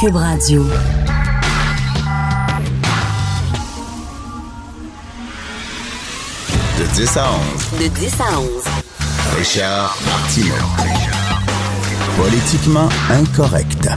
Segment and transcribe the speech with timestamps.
[0.00, 0.62] Cube Radio.
[6.78, 7.80] De 10 à 11.
[7.80, 8.48] De 10 à 11.
[9.36, 10.54] Richard Martineau.
[12.16, 13.88] Politiquement incorrect.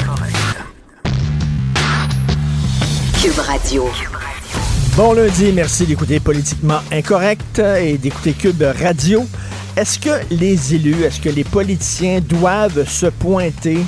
[3.21, 3.87] Cube Radio.
[4.97, 9.23] Bon lundi, merci d'écouter Politiquement Incorrect et d'écouter Cube Radio.
[9.77, 13.85] Est-ce que les élus, est-ce que les politiciens doivent se pointer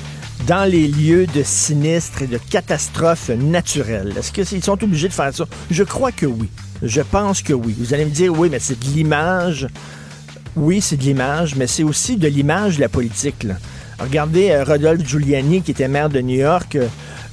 [0.47, 4.13] dans les lieux de sinistres et de catastrophes naturelles?
[4.17, 5.45] Est-ce qu'ils sont obligés de faire ça?
[5.71, 6.49] Je crois que oui.
[6.81, 7.75] Je pense que oui.
[7.77, 9.67] Vous allez me dire, oui, mais c'est de l'image.
[10.55, 13.47] Oui, c'est de l'image, mais c'est aussi de l'image de la politique.
[13.99, 16.87] Regardez euh, Rodolphe Giuliani, qui était maire de New York, euh,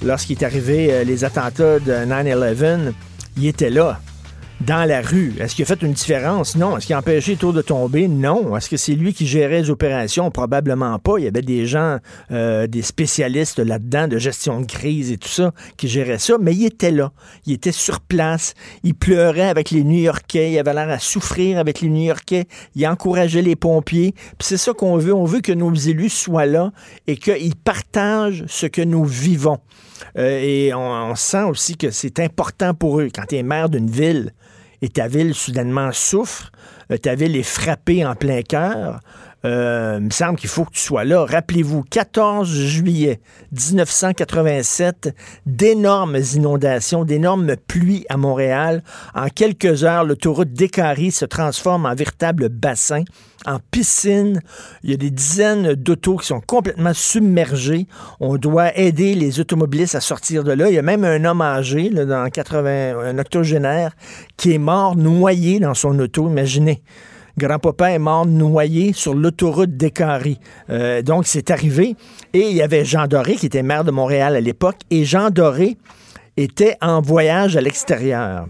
[0.04, 2.92] lorsqu'il est arrivé euh, les attentats de 9-11,
[3.36, 4.00] il était là,
[4.60, 5.34] dans la rue.
[5.40, 6.56] Est-ce qu'il a fait une différence?
[6.56, 6.76] Non.
[6.76, 8.08] Est-ce qu'il a empêché les tours de tomber?
[8.08, 8.56] Non.
[8.56, 10.30] Est-ce que c'est lui qui gérait les opérations?
[10.30, 11.18] Probablement pas.
[11.18, 11.98] Il y avait des gens,
[12.30, 16.54] euh, des spécialistes là-dedans, de gestion de crise et tout ça, qui géraient ça, mais
[16.54, 17.12] il était là.
[17.46, 18.54] Il était sur place.
[18.84, 20.52] Il pleurait avec les New-Yorkais.
[20.52, 22.46] Il avait l'air à souffrir avec les New-Yorkais.
[22.74, 24.12] Il encourageait les pompiers.
[24.12, 25.14] Puis c'est ça qu'on veut.
[25.14, 26.72] On veut que nos élus soient là
[27.06, 29.58] et qu'ils partagent ce que nous vivons.
[30.18, 33.08] Euh, et on, on sent aussi que c'est important pour eux.
[33.14, 34.32] Quand tu es maire d'une ville
[34.82, 36.50] et ta ville soudainement souffre,
[36.90, 39.00] euh, ta ville est frappée en plein cœur,
[39.44, 41.24] euh, il me semble qu'il faut que tu sois là.
[41.24, 43.20] Rappelez-vous, 14 juillet
[43.52, 45.14] 1987,
[45.46, 48.82] d'énormes inondations, d'énormes pluies à Montréal.
[49.14, 53.04] En quelques heures, l'autoroute Décarie se transforme en véritable bassin,
[53.46, 54.42] en piscine.
[54.82, 57.86] Il y a des dizaines d'autos qui sont complètement submergés.
[58.20, 60.68] On doit aider les automobilistes à sortir de là.
[60.68, 63.92] Il y a même un homme âgé, là, dans 80, un octogénaire,
[64.36, 66.28] qui est mort noyé dans son auto.
[66.28, 66.82] Imaginez
[67.38, 70.38] grand-papa est mort noyé sur l'autoroute d'Écarie.
[70.68, 71.96] Euh, donc, c'est arrivé.
[72.32, 75.30] Et il y avait Jean Doré, qui était maire de Montréal à l'époque, et Jean
[75.30, 75.76] Doré
[76.36, 78.46] était en voyage à l'extérieur.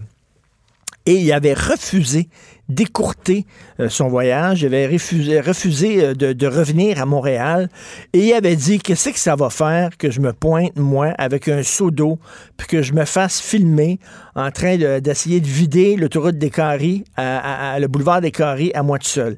[1.05, 2.29] Et il avait refusé
[2.71, 3.45] d'écourter
[3.79, 4.61] euh, son voyage.
[4.61, 7.69] Il avait refusé, euh, de, revenir à Montréal.
[8.13, 11.47] Et il avait dit Qu'est-ce que ça va faire que je me pointe, moi, avec
[11.47, 12.19] un seau d'eau,
[12.57, 13.99] puis que je me fasse filmer
[14.35, 18.83] en train de- d'essayer de, vider l'autoroute des Carrés, à- le boulevard des Carrés, à
[18.83, 19.37] moi tout seul?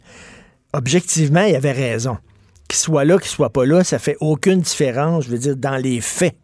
[0.73, 2.17] Objectivement, il avait raison.
[2.67, 5.77] Qu'il soit là, qu'il soit pas là, ça fait aucune différence, je veux dire, dans
[5.77, 6.35] les faits.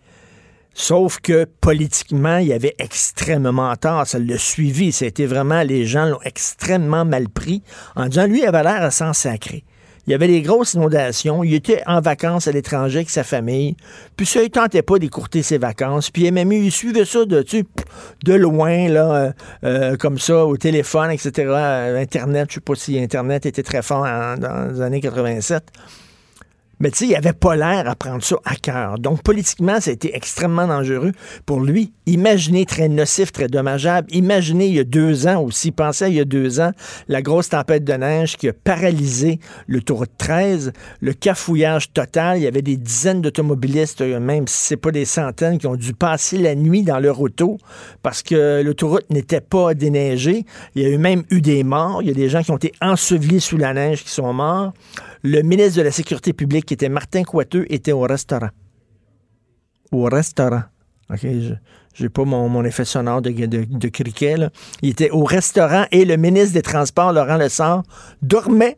[0.82, 4.08] Sauf que politiquement, il y avait extrêmement tort.
[4.08, 4.94] Ça l'a suivi.
[4.94, 7.64] C'était vraiment, les gens l'ont extrêmement mal pris
[7.98, 9.66] en disant, lui, il avait l'air à s'en sacrer.
[10.08, 11.44] Il y avait des grosses inondations.
[11.44, 13.76] Il était en vacances à l'étranger avec sa famille.
[14.16, 16.12] Puis ça, il tentait pas d'écourter ses vacances.
[16.12, 17.46] Puis il mieux, il suivait ça de,
[18.24, 19.32] de loin, euh,
[19.66, 21.32] euh, comme ça, au téléphone, etc.
[21.50, 25.62] euh, Internet, je sais pas si Internet était très fort dans les années 87.
[26.80, 29.00] Mais tu sais, il avait pas l'air à prendre ça à cœur.
[29.00, 31.12] Donc, politiquement, ça a été extrêmement dangereux
[31.46, 31.92] pour lui.
[32.06, 34.08] Imaginez très nocif, très dommageable.
[34.12, 36.72] Imaginez il y a deux ans aussi, pensez à il y a deux ans,
[37.08, 42.38] la grosse tempête de neige qui a paralysé l'autoroute 13, le cafouillage total.
[42.38, 45.76] Il y avait des dizaines d'automobilistes, euh, même si c'est pas des centaines, qui ont
[45.76, 47.58] dû passer la nuit dans leur auto
[48.02, 50.46] parce que l'autoroute n'était pas déneigée.
[50.76, 52.02] Il y a eu même eu des morts.
[52.02, 54.74] Il y a des gens qui ont été ensevelis sous la neige qui sont morts.
[55.22, 58.52] Le ministre de la Sécurité publique, qui était Martin Coiteux, était au restaurant.
[59.92, 60.62] Au restaurant.
[61.10, 61.56] OK, je
[61.96, 64.36] j'ai pas mon, mon effet sonore de, de, criquet.
[64.84, 67.82] Il était au restaurant et le ministre des Transports, Laurent Lessard,
[68.22, 68.78] dormait.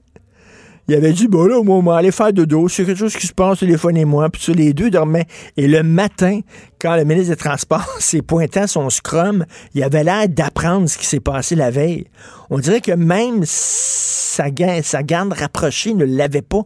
[0.91, 2.67] Il avait dit, bon là, moi, on va aller faire dodo.
[2.67, 4.29] C'est quelque chose qui se passe, téléphonez-moi.
[4.29, 5.25] Puis les deux dormaient.
[5.55, 6.41] Et le matin,
[6.81, 10.97] quand le ministre des Transports s'est pointé à son scrum, il avait l'air d'apprendre ce
[10.97, 12.07] qui s'est passé la veille.
[12.49, 14.47] On dirait que même sa,
[14.83, 16.63] sa garde rapprochée ne l'avait pas,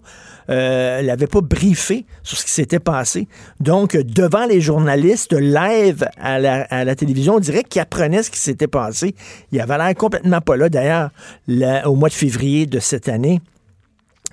[0.50, 3.28] euh, l'avait pas briefé sur ce qui s'était passé.
[3.60, 8.66] Donc, devant les journalistes, live à la, télévision, on dirait qu'il apprenait ce qui s'était
[8.66, 9.14] passé.
[9.52, 10.68] Il avait l'air complètement pas là.
[10.68, 11.12] D'ailleurs,
[11.86, 13.40] au mois de février de cette année,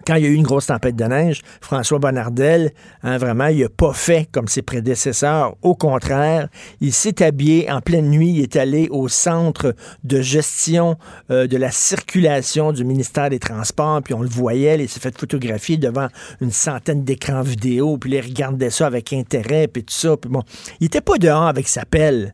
[0.07, 2.73] quand il y a eu une grosse tempête de neige, François Bonnardel,
[3.03, 5.57] hein, vraiment, il n'a pas fait comme ses prédécesseurs.
[5.63, 6.49] Au contraire,
[6.81, 9.75] il s'est habillé en pleine nuit, il est allé au centre
[10.05, 10.97] de gestion
[11.31, 15.17] euh, de la circulation du ministère des Transports, puis on le voyait, il s'est fait
[15.17, 16.09] photographier devant
[16.41, 20.17] une centaine d'écrans vidéo, puis il regardait ça avec intérêt, puis tout ça.
[20.17, 20.43] Puis bon,
[20.81, 22.33] il était pas dehors avec sa pelle.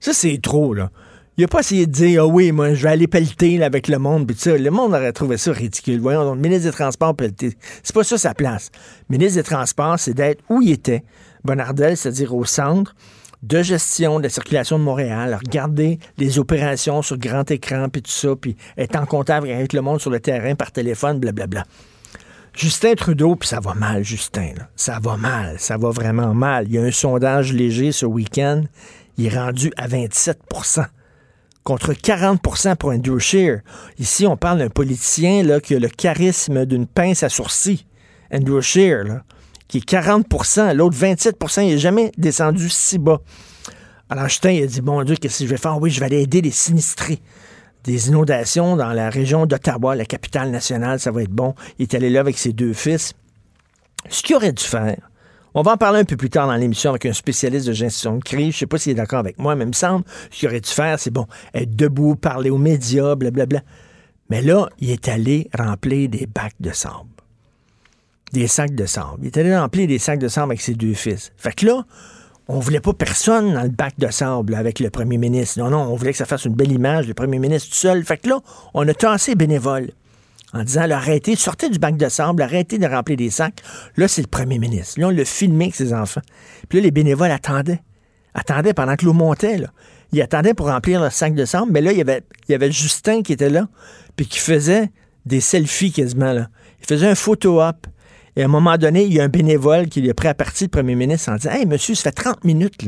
[0.00, 0.90] Ça, c'est trop, là.
[1.38, 4.00] Il n'a pas essayé de dire, ah oui, moi, je vais aller pelleter avec le
[4.00, 4.58] monde, puis ça.
[4.58, 6.00] Le monde aurait trouvé ça ridicule.
[6.00, 7.56] Voyons, donc, le ministre des Transports pelleter.
[7.84, 8.72] C'est pas ça sa place.
[9.08, 11.04] Le ministre des Transports, c'est d'être où il était,
[11.44, 12.96] Bonardel, c'est-à-dire au centre
[13.44, 18.10] de gestion de la circulation de Montréal, regarder les opérations sur grand écran, puis tout
[18.10, 21.62] ça, puis être en contact avec le monde sur le terrain par téléphone, blablabla.
[22.52, 24.54] Justin Trudeau, puis ça va mal, Justin.
[24.74, 26.66] Ça va mal, ça va vraiment mal.
[26.66, 28.64] Il y a un sondage léger ce week-end,
[29.18, 30.40] il est rendu à 27
[31.68, 33.60] contre 40% pour Andrew Scheer.
[33.98, 37.84] Ici, on parle d'un politicien là, qui a le charisme d'une pince à sourcils.
[38.32, 39.20] Andrew Scheer,
[39.68, 43.20] qui est 40% l'autre 27% il n'est jamais descendu si bas.
[44.08, 45.78] Alors Justin, il a dit, bon Dieu, qu'est-ce que je vais faire?
[45.78, 47.20] Oui, je vais aller aider les sinistrés
[47.84, 51.54] des inondations dans la région d'Ottawa, la capitale nationale, ça va être bon.
[51.78, 53.12] Il est allé là avec ses deux fils.
[54.08, 54.96] Ce qu'il aurait dû faire,
[55.54, 58.16] on va en parler un peu plus tard dans l'émission avec un spécialiste de gestion
[58.16, 58.54] de crise.
[58.54, 60.60] Je sais pas s'il est d'accord avec moi, mais il me semble ce qu'il aurait
[60.60, 63.62] dû faire, c'est bon, être debout, parler aux médias, blablabla.
[64.30, 67.08] Mais là, il est allé remplir des bacs de sable.
[68.32, 69.20] Des sacs de sable.
[69.22, 71.32] Il est allé remplir des sacs de sable avec ses deux fils.
[71.38, 71.84] Fait que là,
[72.46, 75.58] on voulait pas personne dans le bac de sable avec le premier ministre.
[75.60, 78.04] Non, non, on voulait que ça fasse une belle image, le premier ministre tout seul.
[78.04, 78.40] Fait que là,
[78.74, 79.90] on a tassé bénévoles
[80.52, 83.60] en disant arrêtez, sortez du bac de sable, arrêtez de remplir des sacs.
[83.96, 85.00] Là, c'est le premier ministre.
[85.00, 86.22] Là, on l'a filmé avec ses enfants.
[86.68, 87.82] Puis là, les bénévoles attendaient.
[88.34, 89.60] Attendaient pendant que l'eau montait.
[90.12, 91.70] Ils attendaient pour remplir le sac de sable.
[91.70, 93.68] Mais là, il y avait, il Justin qui était là,
[94.16, 94.90] puis qui faisait
[95.26, 96.32] des selfies quasiment.
[96.32, 96.48] Là.
[96.80, 97.86] Il faisait un photo-op.
[98.36, 100.66] Et à un moment donné, il y a un bénévole qui est prêt à partir,
[100.66, 102.86] le premier ministre, en disant Hey, monsieur, ça fait 30 minutes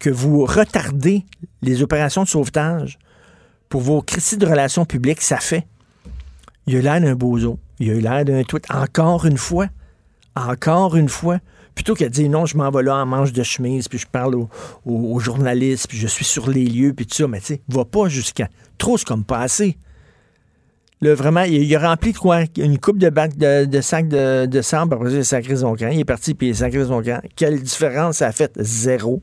[0.00, 1.24] que vous retardez
[1.62, 2.98] les opérations de sauvetage
[3.68, 5.20] pour vos crises de relations publiques.
[5.20, 5.66] Ça fait.
[6.66, 7.58] Il a eu l'air d'un bozo.
[7.78, 8.64] Il a eu l'air d'un tweet.
[8.70, 9.66] Encore une fois.
[10.36, 11.38] Encore une fois.
[11.74, 14.36] Plutôt qu'à dire non, je m'en vais là en manche de chemise, puis je parle
[14.86, 17.26] aux, journalistes, puis je suis sur les lieux, puis tout ça.
[17.26, 18.48] Mais tu sais, va pas jusqu'à.
[18.78, 19.76] Trop, c'est comme pas assez
[21.12, 22.44] vraiment, il, a rempli quoi?
[22.56, 25.90] Une coupe de, bac de, sacs de, de sable, après il a sacré son camp.
[25.92, 27.20] Il est parti, puis il a sacré son camp.
[27.36, 28.52] Quelle différence ça a fait?
[28.58, 29.22] Zéro.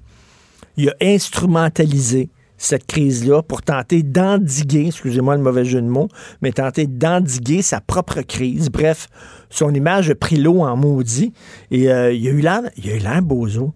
[0.78, 2.30] Il a instrumentalisé
[2.62, 6.10] cette crise-là pour tenter d'endiguer, excusez-moi le mauvais jeu de mots,
[6.42, 8.70] mais tenter d'endiguer sa propre crise.
[8.70, 9.08] Bref,
[9.50, 11.34] son image a pris l'eau en maudit
[11.72, 13.74] et euh, il a eu l'air, il a eu l'air bozo.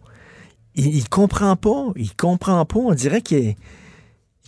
[0.76, 2.80] Il, il comprend pas, il comprend pas.
[2.80, 3.56] On dirait qu'il est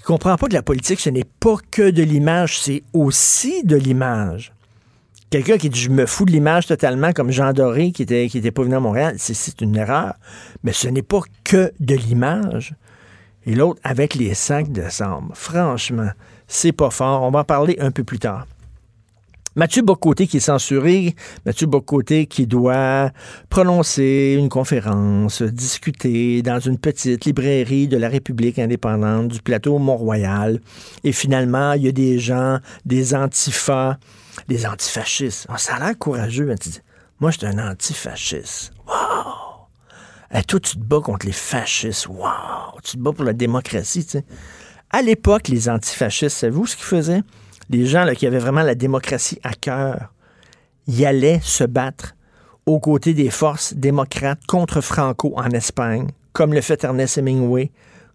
[0.08, 4.54] comprend pas que la politique, ce n'est pas que de l'image, c'est aussi de l'image.
[5.30, 8.38] Quelqu'un qui dit je me fous de l'image totalement, comme Jean Doré qui était, qui
[8.38, 10.14] était pas venu à Montréal, c'est une erreur.
[10.64, 12.76] Mais ce n'est pas que de l'image.
[13.48, 14.84] Et l'autre avec les sacs de.
[15.34, 16.10] Franchement,
[16.48, 17.24] c'est pas fort.
[17.24, 18.46] On va en parler un peu plus tard.
[19.56, 23.10] Mathieu Bocoté qui est censuré, Mathieu Bocoté qui doit
[23.50, 30.60] prononcer une conférence, discuter dans une petite librairie de la République indépendante du plateau Mont-Royal.
[31.04, 33.98] Et finalement, il y a des gens, des antifas,
[34.48, 35.48] des antifascistes.
[35.50, 36.54] Ah, ça a l'air courageux.
[37.20, 38.74] Moi, je suis un antifasciste.
[38.86, 39.47] Wow!
[40.34, 42.08] Et toi, tu te bats contre les fascistes.
[42.08, 42.80] Wow!
[42.84, 44.18] Tu te bats pour la démocratie, tu.
[44.90, 47.24] À l'époque, les antifascistes, savez-vous ce qu'ils faisaient?
[47.70, 50.14] les gens qui avaient vraiment la démocratie à cœur
[50.88, 52.16] y allaient se battre
[52.66, 57.72] aux côtés des forces démocrates contre Franco en Espagne, comme le fait Ernest Hemingway,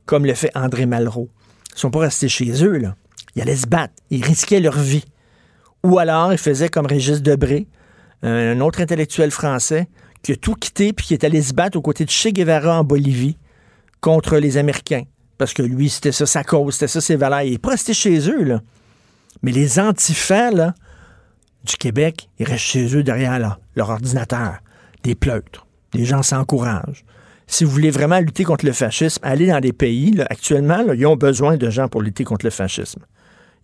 [0.06, 1.28] comme le fait André Malraux.
[1.70, 2.96] Ils ne sont pas restés chez eux, là.
[3.34, 3.94] Ils allaient se battre.
[4.10, 5.04] Ils risquaient leur vie.
[5.84, 7.66] Ou alors, ils faisaient comme Régis Debré,
[8.22, 9.88] un autre intellectuel français,
[10.22, 12.80] qui a tout quitté puis qui est allé se battre aux côtés de Che Guevara
[12.80, 13.36] en Bolivie
[14.00, 15.04] contre les Américains.
[15.38, 17.42] Parce que lui, c'était ça sa cause, c'était ça ses valeurs.
[17.42, 18.60] Il pas resté chez eux, là.
[19.42, 20.74] Mais les antifas,
[21.64, 24.58] du Québec, ils restent chez eux derrière leur ordinateur.
[25.02, 25.66] Des pleutres.
[25.92, 27.04] Des gens s'encouragent.
[27.46, 31.16] Si vous voulez vraiment lutter contre le fascisme, allez dans des pays, actuellement, ils ont
[31.16, 33.02] besoin de gens pour lutter contre le fascisme.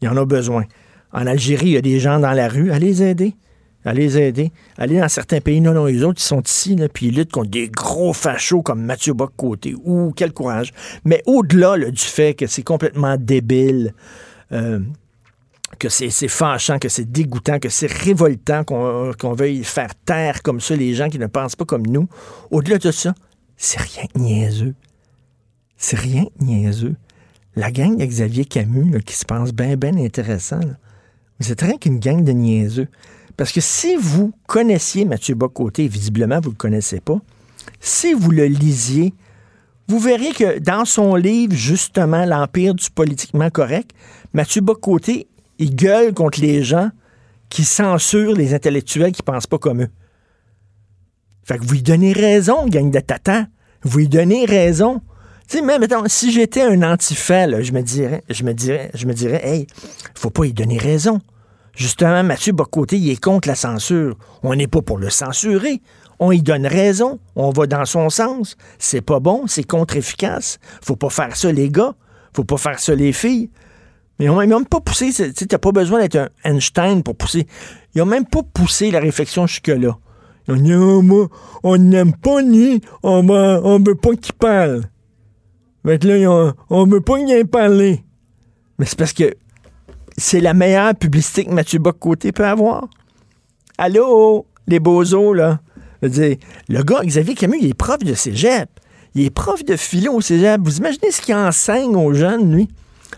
[0.00, 0.64] Ils en ont besoin.
[1.12, 2.70] En Algérie, il y a des gens dans la rue.
[2.70, 3.34] Allez les aider.
[3.84, 4.52] Allez les aider.
[4.76, 5.60] Allez dans certains pays.
[5.60, 8.62] Non, non, les autres, ils sont ici, là, puis ils luttent contre des gros fachos
[8.62, 9.74] comme Mathieu Bock-Côté.
[9.84, 10.72] Ouh, quel courage.
[11.04, 13.94] Mais au-delà du fait que c'est complètement débile,
[14.52, 14.80] euh,
[15.78, 20.74] que c'est fâchant, que c'est dégoûtant, que c'est révoltant qu'on veuille faire taire comme ça
[20.74, 22.08] les gens qui ne pensent pas comme nous.
[22.50, 23.14] Au-delà de ça,
[23.56, 24.74] c'est rien niaiseux.
[25.76, 26.96] C'est rien niaiseux.
[27.54, 30.60] La gang de Xavier Camus, qui se pense bien, bien intéressant,
[31.40, 32.88] êtes rien qu'une gang de niaiseux.
[33.38, 37.20] Parce que si vous connaissiez Mathieu Bocoté, visiblement vous ne le connaissez pas,
[37.78, 39.14] si vous le lisiez,
[39.86, 43.92] vous verriez que dans son livre, justement, L'Empire du politiquement correct,
[44.34, 45.28] Mathieu Bocoté
[45.60, 46.90] il gueule contre les gens
[47.48, 49.90] qui censurent les intellectuels qui pensent pas comme eux.
[51.44, 53.46] Fait que vous lui donnez raison, gang de tata.
[53.82, 55.00] Vous lui donnez raison.
[55.48, 59.06] Tu sais, même, si j'étais un antifal, je me dirais, je me dirais, je
[60.14, 61.20] faut pas y donner raison.
[61.78, 64.16] Justement, Mathieu Bocoté, il est contre la censure.
[64.42, 65.80] On n'est pas pour le censurer.
[66.18, 67.20] On y donne raison.
[67.36, 68.56] On va dans son sens.
[68.80, 70.58] C'est pas bon, c'est contre-efficace.
[70.82, 71.94] Faut pas faire ça, les gars.
[72.34, 73.48] Faut pas faire ça, les filles.
[74.18, 77.46] Mais ils n'ont même pas poussé, tu n'as pas besoin d'être un Einstein pour pousser.
[77.94, 79.96] Ils n'ont même pas poussé la réflexion jusque-là.
[80.48, 81.28] Ils ont dit, oh,
[81.62, 84.82] on n'aime pas ni, on ne veut pas qu'il parle.
[85.84, 88.04] Mais là, on ne veut pas qu'il parler.
[88.80, 89.32] Mais c'est parce que
[90.18, 92.88] c'est la meilleure publicité que Mathieu Bock-Côté peut avoir.
[93.78, 95.60] Allô, les bozos, là.
[96.02, 96.36] Je veux dire,
[96.68, 98.68] le gars, Xavier Camus, il est prof de cégep.
[99.14, 100.60] Il est prof de philo au cégep.
[100.62, 102.68] Vous imaginez ce qu'il enseigne aux jeunes, lui?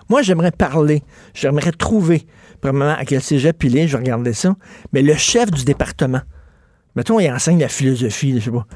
[0.08, 1.02] Moi, j'aimerais parler.
[1.34, 2.26] J'aimerais trouver,
[2.60, 3.88] premièrement, à quel cégep il est.
[3.88, 4.54] Je regarder ça.
[4.92, 6.20] Mais le chef du département.
[6.96, 8.66] Mettons, il enseigne la philosophie, je sais pas.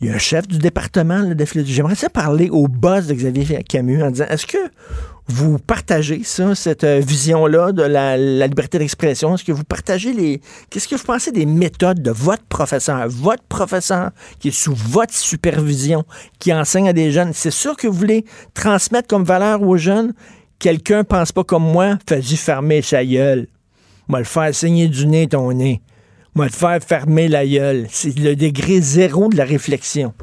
[0.00, 1.74] Il y a un chef du département de philosophie.
[1.74, 4.58] J'aimerais ça parler au boss de Xavier Camus en disant est-ce que
[5.30, 9.34] vous partagez ça, cette euh, vision-là de la, liberté d'expression?
[9.34, 10.40] Est-ce que vous partagez les.
[10.68, 15.14] Qu'est-ce que vous pensez des méthodes de votre professeur, votre professeur qui est sous votre
[15.14, 16.04] supervision,
[16.38, 17.32] qui enseigne à des jeunes?
[17.32, 20.12] C'est sûr que vous voulez transmettre comme valeur aux jeunes
[20.60, 23.48] quelqu'un pense pas comme moi, fais-y fermer sa gueule.
[24.06, 25.80] Moi, le faire saigner du nez ton nez.
[26.36, 27.86] Moi, le faire fermer la gueule.
[27.90, 30.14] C'est le degré zéro de la réflexion.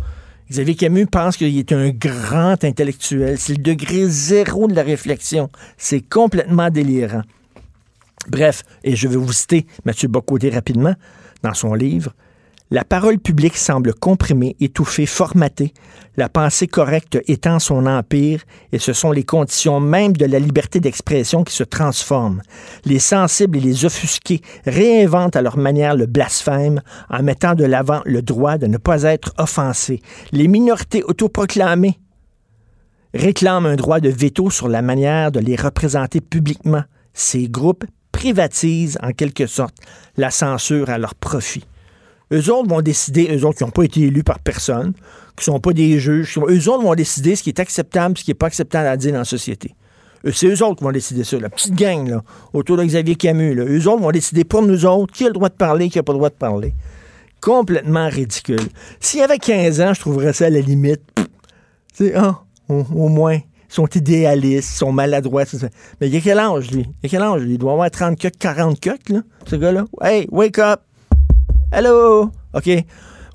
[0.49, 3.37] Xavier Camus pense qu'il est un grand intellectuel.
[3.37, 5.49] C'est le degré zéro de la réflexion.
[5.77, 7.23] C'est complètement délirant.
[8.29, 10.93] Bref, et je vais vous citer Mathieu Bocoté rapidement
[11.43, 12.13] dans son livre
[12.69, 15.73] la parole publique semble comprimée, étouffée, formatée,
[16.17, 18.41] la pensée correcte étend son empire,
[18.73, 22.41] et ce sont les conditions mêmes de la liberté d'expression qui se transforment.
[22.83, 28.01] Les sensibles et les offusqués réinventent à leur manière le blasphème en mettant de l'avant
[28.05, 30.01] le droit de ne pas être offensé.
[30.33, 31.99] Les minorités autoproclamées
[33.13, 36.83] réclament un droit de veto sur la manière de les représenter publiquement.
[37.13, 39.77] Ces groupes privatisent en quelque sorte
[40.17, 41.63] la censure à leur profit.
[42.33, 44.93] Eux autres vont décider, eux autres qui n'ont pas été élus par personne,
[45.37, 48.23] qui ne sont pas des juges, eux autres vont décider ce qui est acceptable, ce
[48.23, 49.75] qui n'est pas acceptable à dire dans la société.
[50.33, 53.55] C'est eux autres qui vont décider ça, la petite gang là, autour de Xavier Camus.
[53.55, 56.03] Eux autres vont décider pour nous autres qui a le droit de parler, qui n'a
[56.03, 56.73] pas le droit de parler.
[57.39, 58.67] Complètement ridicule.
[58.99, 61.01] S'il y avait 15 ans, je trouverais ça à la limite.
[61.95, 65.43] Tu sais, ah, au, moins, ils sont idéalistes, ils sont maladroits.
[66.01, 66.81] Mais il y a quel âge, lui?
[66.81, 67.53] Il y a quel âge, lui?
[67.53, 69.85] Il doit avoir 30 coques, 40 coques, là, ce gars-là?
[70.01, 70.81] Hey, wake up!
[71.69, 72.31] Hello!
[72.53, 72.69] OK.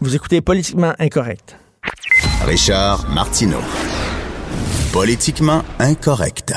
[0.01, 1.59] Vous écoutez Politiquement Incorrect.
[2.47, 3.61] Richard Martineau.
[4.91, 6.55] Politiquement Incorrect.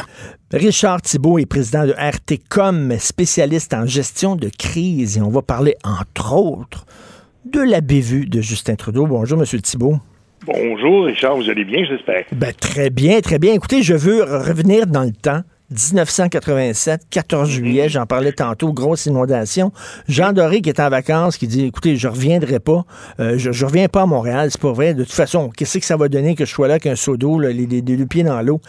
[0.53, 5.17] Richard Thibault est président de RTCOM, spécialiste en gestion de crise.
[5.17, 6.85] Et on va parler, entre autres,
[7.43, 9.05] de la bévue de Justin Trudeau.
[9.05, 9.45] Bonjour, M.
[9.45, 9.99] Thibault.
[10.45, 11.35] Bonjour, Richard.
[11.35, 12.23] Vous allez bien, j'espère?
[12.31, 13.53] Ben, très bien, très bien.
[13.53, 15.41] Écoutez, je veux revenir dans le temps.
[15.71, 19.71] 1987, 14 juillet, j'en parlais tantôt, grosse inondation.
[20.07, 22.83] Jean Doré qui est en vacances, qui dit écoutez, je reviendrai pas,
[23.19, 24.93] euh, je, je reviens pas à Montréal, c'est pas vrai.
[24.93, 27.39] De toute façon, qu'est-ce que ça va donner que je sois là qu'un seau d'eau,
[27.39, 28.61] les, deux pieds dans l'eau?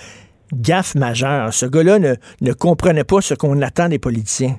[0.55, 1.53] Gaffe majeure.
[1.53, 4.55] Ce gars-là ne, ne comprenait pas ce qu'on attend des politiciens.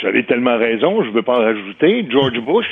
[0.00, 2.06] Vous avez tellement raison, je ne veux pas en rajouter.
[2.10, 2.66] George Bush,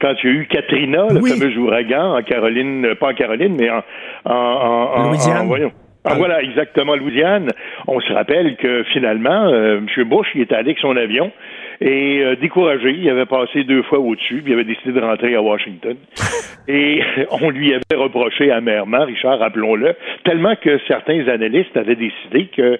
[0.00, 3.70] quand il y a eu Katrina, le fameux ouragan en Caroline, pas en Caroline, mais
[3.70, 3.82] en,
[4.24, 5.46] en, Louisiane.
[5.46, 5.72] voyons,
[6.06, 7.50] ah, voilà, exactement, Louisiane.
[7.86, 10.04] On se rappelle que finalement, euh, M.
[10.04, 11.32] Bush, il est allé avec son avion
[11.80, 15.34] et euh, découragé, il avait passé deux fois au-dessus, puis il avait décidé de rentrer
[15.34, 15.96] à Washington.
[16.66, 22.78] Et on lui avait reproché amèrement, Richard, rappelons-le, tellement que certains analystes avaient décidé que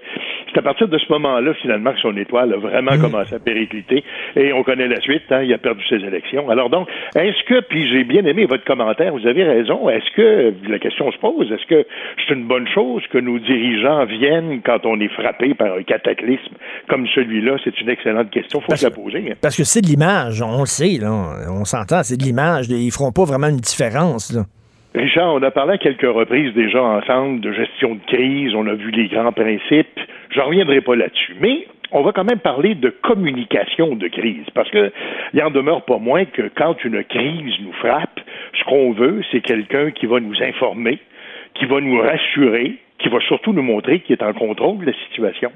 [0.53, 3.01] c'est à partir de ce moment-là, finalement, que son étoile a vraiment mmh.
[3.01, 4.05] commencé à péricliter.
[4.37, 6.49] Et on connaît la suite, hein, il a perdu ses élections.
[6.49, 10.55] Alors donc, est-ce que, puis j'ai bien aimé votre commentaire, vous avez raison, est-ce que,
[10.69, 11.87] la question se pose, est-ce que
[12.17, 16.55] c'est une bonne chose que nos dirigeants viennent quand on est frappé par un cataclysme
[16.89, 17.57] comme celui-là?
[17.65, 18.61] C'est une excellente question.
[18.61, 19.35] Faut la poser.
[19.41, 21.11] Parce que c'est de l'image, on le sait, là.
[21.51, 22.69] On s'entend, c'est de l'image.
[22.69, 24.43] Ils feront pas vraiment une différence, là.
[24.95, 28.75] Richard, on a parlé à quelques reprises déjà ensemble de gestion de crise, on a
[28.75, 29.99] vu les grands principes,
[30.31, 31.35] je reviendrai pas là-dessus.
[31.41, 34.93] Mais on va quand même parler de communication de crise, parce que
[35.33, 38.21] il en demeure pas moins que quand une crise nous frappe,
[38.57, 41.01] ce qu'on veut, c'est quelqu'un qui va nous informer,
[41.55, 44.93] qui va nous rassurer, qui va surtout nous montrer qu'il est en contrôle de la
[45.07, 45.51] situation.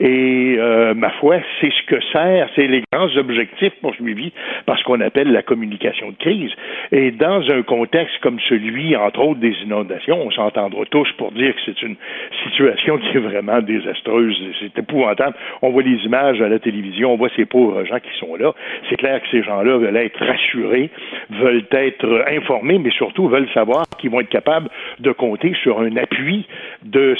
[0.00, 4.32] Et euh, ma foi, c'est ce que sert, c'est les grands objectifs poursuivis
[4.66, 6.50] par ce qu'on appelle la communication de crise.
[6.92, 11.54] Et dans un contexte comme celui, entre autres, des inondations, on s'entendra tous pour dire
[11.54, 11.96] que c'est une
[12.44, 14.40] situation qui est vraiment désastreuse.
[14.60, 15.36] C'est épouvantable.
[15.62, 18.52] On voit les images à la télévision, on voit ces pauvres gens qui sont là.
[18.88, 20.90] C'est clair que ces gens-là veulent être rassurés,
[21.30, 24.68] veulent être informés, mais surtout veulent savoir qu'ils vont être capables
[25.00, 26.46] de compter sur un appui
[26.86, 27.16] de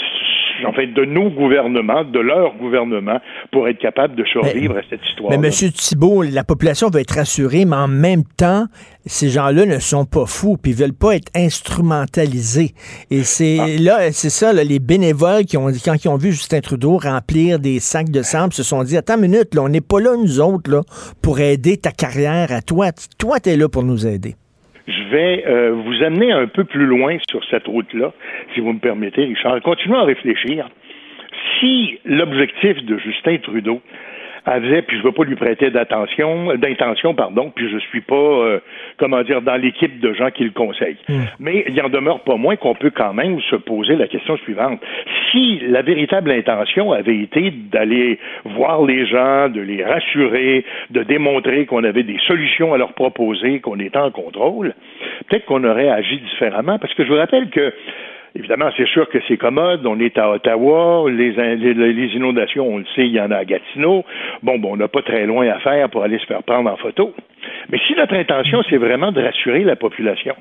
[0.64, 3.20] en fait, de nos gouvernements, de leur gouvernement,
[3.52, 5.30] pour être capable de survivre à cette histoire.
[5.30, 5.52] Mais M.
[5.72, 8.66] Thibault, la population va être rassurée, mais en même temps,
[9.04, 12.72] ces gens-là ne sont pas fous, puis ils veulent pas être instrumentalisés.
[13.10, 13.66] Et c'est ah.
[13.80, 17.80] là, c'est ça, les bénévoles qui ont quand ils ont vu Justin Trudeau remplir des
[17.80, 20.40] sacs de sable, se sont dit attends une minute, là, on n'est pas là nous
[20.40, 20.80] autres là
[21.22, 22.88] pour aider ta carrière à toi.
[23.18, 24.36] Toi, tu es là pour nous aider
[25.10, 28.12] vais euh, vous amener un peu plus loin sur cette route-là,
[28.54, 29.60] si vous me permettez, Richard.
[29.62, 30.68] Continuons à réfléchir.
[31.58, 33.80] Si l'objectif de Justin Trudeau
[34.46, 38.14] avait, puis je ne veux pas lui prêter d'attention, d'intention, pardon, puis je suis pas,
[38.14, 38.60] euh,
[38.96, 40.98] comment dire, dans l'équipe de gens qui le conseillent.
[41.08, 41.24] Hmm.
[41.40, 44.80] Mais il en demeure pas moins qu'on peut quand même se poser la question suivante.
[45.30, 51.66] Si la véritable intention avait été d'aller voir les gens, de les rassurer, de démontrer
[51.66, 54.74] qu'on avait des solutions à leur proposer, qu'on était en contrôle,
[55.28, 57.72] peut-être qu'on aurait agi différemment, parce que je vous rappelle que
[58.38, 59.86] Évidemment, c'est sûr que c'est commode.
[59.86, 61.10] On est à Ottawa.
[61.10, 64.04] Les, les, inondations, on le sait, il y en a à Gatineau.
[64.42, 66.76] Bon, bon on n'a pas très loin à faire pour aller se faire prendre en
[66.76, 67.14] photo.
[67.70, 70.36] Mais si notre intention, c'est vraiment de rassurer la population,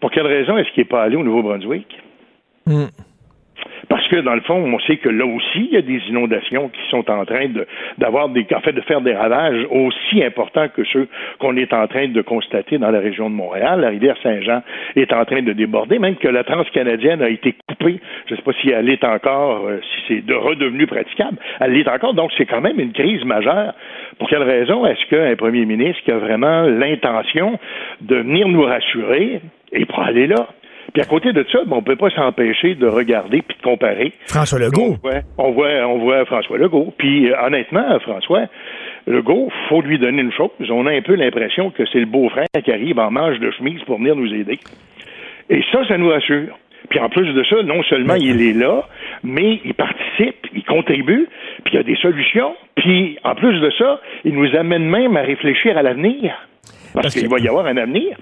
[0.00, 1.98] pour quelle raison est-ce qu'il n'est pas allé au Nouveau-Brunswick?
[2.64, 2.86] Hmm.
[3.88, 6.68] Parce que, dans le fond, on sait que là aussi, il y a des inondations
[6.68, 7.66] qui sont en train de,
[7.98, 11.08] d'avoir des, en fait, de faire des ravages aussi importants que ceux
[11.38, 13.80] qu'on est en train de constater dans la région de Montréal.
[13.80, 14.62] La rivière Saint-Jean
[14.96, 18.00] est en train de déborder, même que la transcanadienne a été coupée.
[18.26, 21.38] Je ne sais pas si elle est encore, euh, si c'est de redevenu praticable.
[21.60, 22.14] Elle l'est encore.
[22.14, 23.74] Donc, c'est quand même une crise majeure.
[24.18, 27.58] Pour quelle raison est-ce qu'un premier ministre qui a vraiment l'intention
[28.00, 29.40] de venir nous rassurer
[29.72, 30.48] et pour aller là?
[30.98, 33.62] Puis à côté de ça, ben, on ne peut pas s'empêcher de regarder puis de
[33.62, 34.12] comparer.
[34.26, 34.96] François Legault.
[35.38, 36.92] On voit, on voit, François Legault.
[36.98, 38.46] Puis euh, honnêtement, François
[39.06, 40.50] Legault, faut lui donner une chose.
[40.68, 43.80] On a un peu l'impression que c'est le beau-frère qui arrive en manche de chemise
[43.82, 44.58] pour venir nous aider.
[45.50, 46.58] Et ça, ça nous rassure.
[46.90, 48.88] Puis en plus de ça, non seulement il est là,
[49.22, 51.28] mais il participe, il contribue,
[51.62, 52.56] puis il y a des solutions.
[52.74, 56.34] Puis en plus de ça, il nous amène même à réfléchir à l'avenir.
[56.92, 58.16] Parce, qu'il va y avoir un avenir.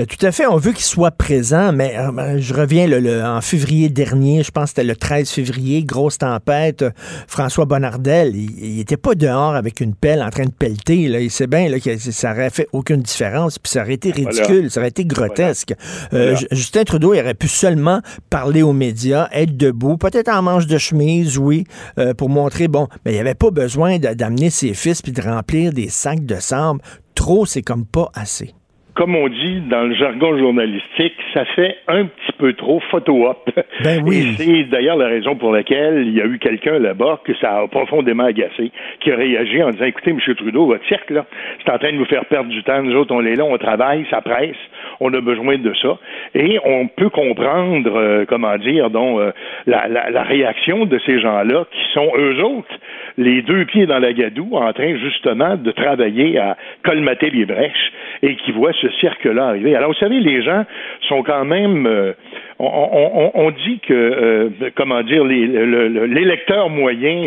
[0.00, 0.46] Ben, tout à fait.
[0.46, 4.50] On veut qu'il soit présent, mais euh, ben, je reviens le, en février dernier, je
[4.50, 6.86] pense que c'était le 13 février, grosse tempête.
[7.26, 11.06] François Bonnardel, il n'était pas dehors avec une pelle en train de pelleter.
[11.06, 11.20] Là.
[11.20, 14.70] Il sait bien là, que ça n'aurait fait aucune différence, puis ça aurait été ridicule,
[14.70, 15.74] ça aurait été grotesque.
[16.14, 20.66] Euh, Justin Trudeau, il aurait pu seulement parler aux médias, être debout, peut-être en manche
[20.66, 21.64] de chemise, oui,
[21.98, 25.20] euh, pour montrer, bon, mais il n'y avait pas besoin d'amener ses fils puis de
[25.20, 26.80] remplir des sacs de sable.
[27.14, 28.54] Trop, c'est comme pas assez
[29.00, 33.48] comme on dit dans le jargon journalistique, ça fait un petit peu trop photo-op.
[33.82, 34.18] Ben oui.
[34.18, 37.60] Et c'est d'ailleurs la raison pour laquelle il y a eu quelqu'un là-bas que ça
[37.60, 40.18] a profondément agacé, qui a réagi en disant, écoutez, M.
[40.36, 41.24] Trudeau, votre cirque, là,
[41.64, 42.82] c'est en train de nous faire perdre du temps.
[42.82, 44.60] Nous autres, on est là, on travaille, ça presse,
[45.00, 45.98] on a besoin de ça.
[46.34, 49.32] Et on peut comprendre, euh, comment dire, donc, euh,
[49.66, 52.76] la, la, la réaction de ces gens-là qui sont eux autres
[53.20, 57.92] les deux pieds dans la gadoue en train justement de travailler à colmater les brèches
[58.22, 59.54] et qui voient ce cirque-là.
[59.76, 60.64] Alors, vous savez, les gens
[61.08, 62.14] sont quand même
[62.60, 67.22] euh, on, dit que, euh, comment dire, l'électeur moyen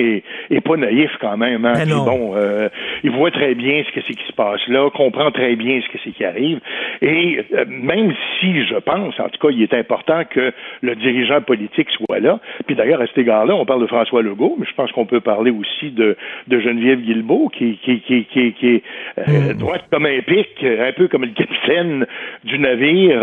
[0.50, 1.66] est, pas naïf quand même.
[1.66, 1.86] Hein?
[1.88, 2.70] bon, euh,
[3.04, 5.92] il voit très bien ce que c'est qui se passe là, comprend très bien ce
[5.92, 6.60] que c'est qui arrive.
[7.02, 11.42] Et euh, même si je pense, en tout cas, il est important que le dirigeant
[11.42, 12.40] politique soit là.
[12.68, 15.22] Puis d'ailleurs, à cet égard-là, on parle de François Legault, mais je pense qu'on peut
[15.22, 16.16] parler aussi de,
[16.50, 18.84] Geneviève Guilbeault, qui, qui, qui, qui, est
[19.28, 19.54] mm.
[19.58, 22.06] droite comme un pic, un peu comme le capitaine
[22.44, 23.22] du navire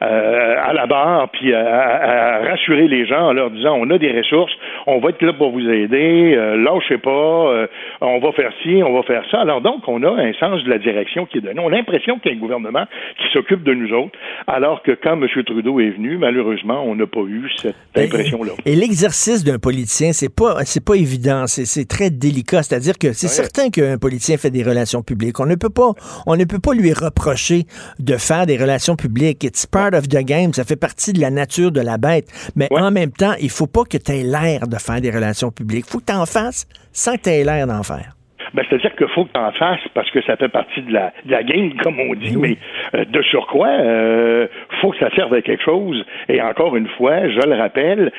[0.00, 0.97] à la base
[1.32, 4.52] puis à, rassurer les gens en leur disant on a des ressources,
[4.86, 7.66] on va être là pour vous aider, euh, lâchez pas, euh,
[8.00, 9.40] on va faire ci, on va faire ça.
[9.40, 11.60] Alors donc, on a un sens de la direction qui est donné.
[11.60, 12.84] On a l'impression qu'il y a un gouvernement
[13.18, 15.26] qui s'occupe de nous autres, alors que quand M.
[15.44, 18.52] Trudeau est venu, malheureusement, on n'a pas eu cette impression-là.
[18.66, 22.62] Et, l'exercice d'un politicien, c'est pas c'est pas évident, c'est très délicat.
[22.62, 25.40] C'est-à-dire que c'est certain qu'un politicien fait des relations publiques.
[25.40, 25.92] On ne peut pas
[26.26, 27.64] on ne peut pas lui reprocher
[27.98, 29.44] de faire des relations publiques.
[29.44, 30.52] It's part of the game.
[30.52, 32.28] Ça fait partie de la nature de la bête.
[32.56, 35.50] Mais en même temps, il faut pas que tu aies l'air de faire des relations
[35.50, 35.86] publiques.
[35.88, 38.17] Il faut que tu en fasses sans que tu aies l'air d'en faire.
[38.54, 41.12] Ben, c'est-à-dire qu'il faut que tu en fasses parce que ça fait partie de la,
[41.24, 42.56] de la game, comme on dit, mais
[42.94, 44.46] euh, de surcroît, euh,
[44.80, 46.04] faut que ça serve à quelque chose.
[46.28, 48.12] Et encore une fois, je le rappelle,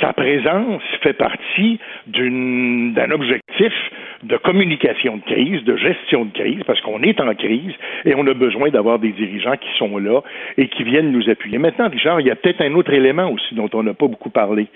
[0.00, 3.72] sa présence fait partie d'un objectif
[4.22, 7.72] de communication de crise, de gestion de crise, parce qu'on est en crise
[8.04, 10.20] et on a besoin d'avoir des dirigeants qui sont là
[10.58, 11.58] et qui viennent nous appuyer.
[11.58, 14.30] Maintenant, Richard, il y a peut-être un autre élément aussi dont on n'a pas beaucoup
[14.30, 14.66] parlé.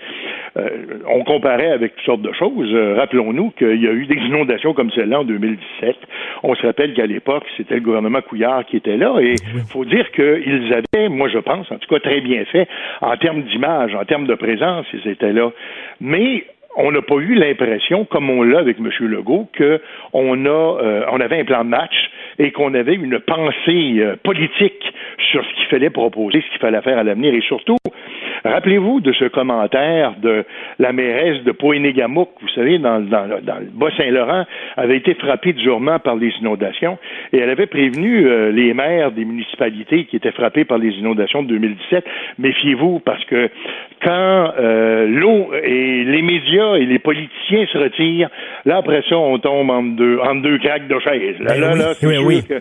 [0.57, 0.69] Euh,
[1.07, 2.73] on comparait avec toutes sortes de choses.
[2.73, 5.95] Euh, rappelons-nous qu'il y a eu des inondations comme celle-là en 2017.
[6.43, 9.85] On se rappelle qu'à l'époque, c'était le gouvernement Couillard qui était là et il faut
[9.85, 12.67] dire qu'ils avaient moi je pense, en tout cas très bien fait,
[13.01, 15.51] en termes d'image, en termes de présence, ils étaient là.
[16.01, 16.45] Mais
[16.77, 18.89] on n'a pas eu l'impression, comme on l'a avec M.
[19.07, 23.95] Legault, qu'on a, euh, on avait un plan de match et qu'on avait une pensée
[23.99, 24.93] euh, politique
[25.31, 27.33] sur ce qu'il fallait proposer, ce qu'il fallait faire à l'avenir.
[27.33, 27.77] Et surtout,
[28.49, 30.45] rappelez-vous de ce commentaire de
[30.79, 34.45] la mairesse de Poénégamouk, vous savez, dans, le Bas-Saint-Laurent,
[34.77, 36.97] avait été frappée durement par les inondations
[37.33, 41.43] et elle avait prévenu euh, les maires des municipalités qui étaient frappées par les inondations
[41.43, 42.05] de 2017.
[42.39, 43.49] Méfiez-vous parce que
[44.03, 48.29] quand euh, l'eau et les médias et les politiciens se retirent,
[48.65, 51.35] là après ça, on tombe en deux, en deux craques de chaise.
[51.39, 52.43] Là, Ben là, oui, là, c'est oui, sûr oui.
[52.43, 52.53] que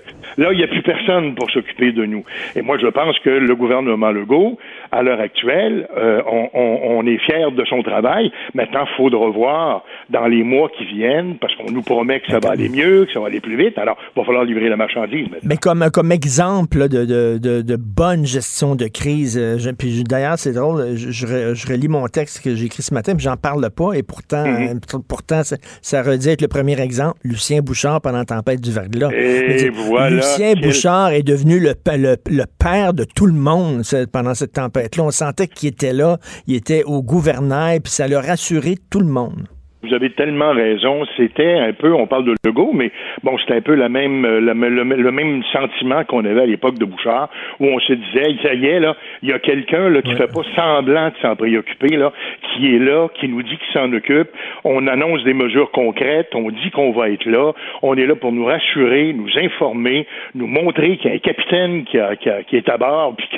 [0.42, 2.24] là, il n'y a plus personne pour s'occuper de nous.
[2.56, 4.58] Et moi, je pense que le gouvernement Legault,
[4.92, 8.30] à l'heure actuelle, euh, on, on- on est fier de son travail.
[8.54, 12.38] Maintenant, il faudra voir dans les mois qui viennent, parce qu'on nous promet que ça
[12.38, 13.76] va aller mieux, que ça va aller plus vite.
[13.78, 15.40] Alors, il va falloir livrer la marchandise maintenant.
[15.48, 20.04] Mais comme, comme exemple de, de, de, de bonne gestion de crise, euh, je- puis
[20.04, 23.24] d'ailleurs, c'est drôle, je, je, je relis mon texte que j'ai écrit ce matin, puis
[23.24, 24.80] j'en parle pas, et pourtant, Mhm.
[24.94, 28.70] euh, pourtant ça, ça redit être le premier exemple, Lucien Bouchard pendant la tempête du
[28.72, 29.10] verglas.
[29.12, 33.82] Et voilà Lucien quel- Bouchard est devenu le, le, le père de tout le monde
[34.12, 35.04] pendant cette tempête-là.
[35.04, 39.06] On sentait qu'il était là, il était au gouvernail, puis ça l'a rassuré tout le
[39.06, 39.46] monde.
[39.84, 41.04] Vous avez tellement raison.
[41.16, 42.90] C'était un peu, on parle de Legault, mais
[43.22, 46.46] bon, c'était un peu la même, euh, la- le, le même sentiment qu'on avait à
[46.46, 47.28] l'époque de Bouchard,
[47.60, 50.32] où on se disait, ça y est, là, il y a quelqu'un là, qui fait
[50.32, 52.12] pas semblant de s'en préoccuper, là,
[52.54, 54.28] qui est là, qui nous dit qu'il s'en occupe.
[54.64, 57.52] On annonce des mesures concrètes, on dit qu'on va être là.
[57.82, 61.84] On est là pour nous rassurer, nous informer, nous montrer qu'il y a un capitaine
[61.84, 63.28] qui, a- qui a- qui est à bord, puis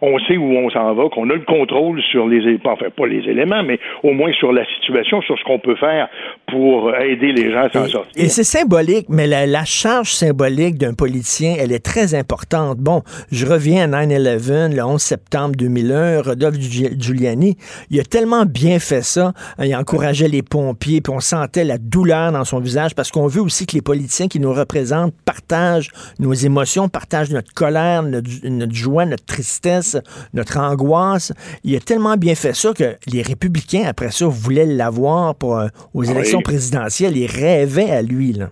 [0.00, 3.28] qu'on sait où on s'en va, qu'on a le contrôle sur les, enfin pas les
[3.28, 5.87] éléments, mais au moins sur la situation, sur ce qu'on peut faire
[6.50, 8.24] pour aider les gens à s'en Et, sortir.
[8.24, 12.78] et c'est symbolique, mais la, la charge symbolique d'un politicien, elle est très importante.
[12.78, 17.56] Bon, je reviens à 9-11, le 11 septembre 2001, Rodolphe Gi- Giuliani,
[17.90, 22.32] il a tellement bien fait ça, il encourageait les pompiers, puis on sentait la douleur
[22.32, 26.32] dans son visage, parce qu'on veut aussi que les politiciens qui nous représentent partagent nos
[26.32, 29.98] émotions, partagent notre colère, notre, notre joie, notre tristesse,
[30.32, 31.32] notre angoisse.
[31.64, 35.68] Il a tellement bien fait ça que les républicains, après ça, voulaient l'avoir pour, euh,
[35.94, 36.44] aux Ah élections oui.
[36.44, 37.16] présidentielles.
[37.16, 38.50] Ils rêvaient à lui, là.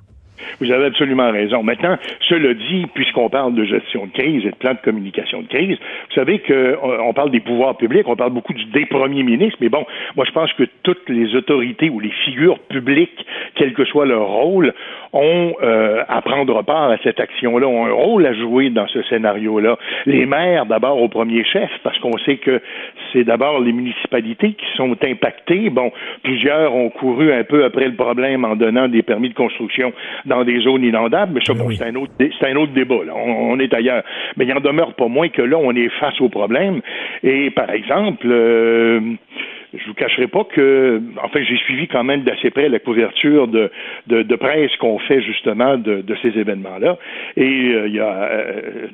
[0.60, 1.62] Vous avez absolument raison.
[1.62, 1.96] Maintenant,
[2.28, 5.76] cela dit, puisqu'on parle de gestion de crise et de plan de communication de crise,
[5.78, 9.58] vous savez qu'on on parle des pouvoirs publics, on parle beaucoup du, des premiers ministres,
[9.60, 9.84] mais bon,
[10.16, 14.26] moi je pense que toutes les autorités ou les figures publiques, quel que soit leur
[14.26, 14.72] rôle,
[15.12, 19.02] ont euh, à prendre part à cette action-là, ont un rôle à jouer dans ce
[19.04, 19.78] scénario-là.
[20.04, 22.60] Les maires, d'abord au premier chef, parce qu'on sait que
[23.12, 25.70] c'est d'abord les municipalités qui sont impactées.
[25.70, 29.92] Bon, plusieurs ont couru un peu après le problème en donnant des permis de construction
[30.26, 31.76] dans des zones inondables, mais ça, bon, Oui.
[31.78, 33.04] c'est un autre, c'est un autre débat.
[33.06, 33.12] Là.
[33.16, 34.02] On, on est ailleurs.
[34.36, 36.80] Mais il en demeure pas moins que là, on est face au problème.
[37.22, 39.00] Et par exemple, euh,
[39.78, 43.70] je vous cacherai pas que, enfin, j'ai suivi quand même d'assez près la couverture de,
[44.06, 46.96] de, de presse qu'on fait justement de, de ces événements-là.
[47.36, 48.88] Et euh, il y a, euh,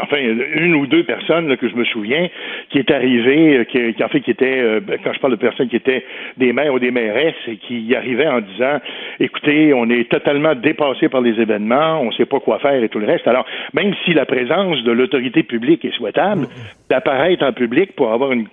[0.00, 2.28] enfin, une ou deux personnes là, que je me souviens
[2.70, 5.32] qui est arrivé, euh, qui, qui en fait qui étaient, euh, ben, quand je parle
[5.32, 6.04] de personnes qui étaient
[6.36, 8.78] des maires ou des mairesses et qui y arrivaient en disant,
[9.20, 12.88] écoutez, on est totalement dépassé par les événements, on ne sait pas quoi faire et
[12.88, 13.26] tout le reste.
[13.26, 16.46] Alors, même si la présence de l'autorité publique est souhaitable,
[16.90, 18.46] d'apparaître en public pour avoir une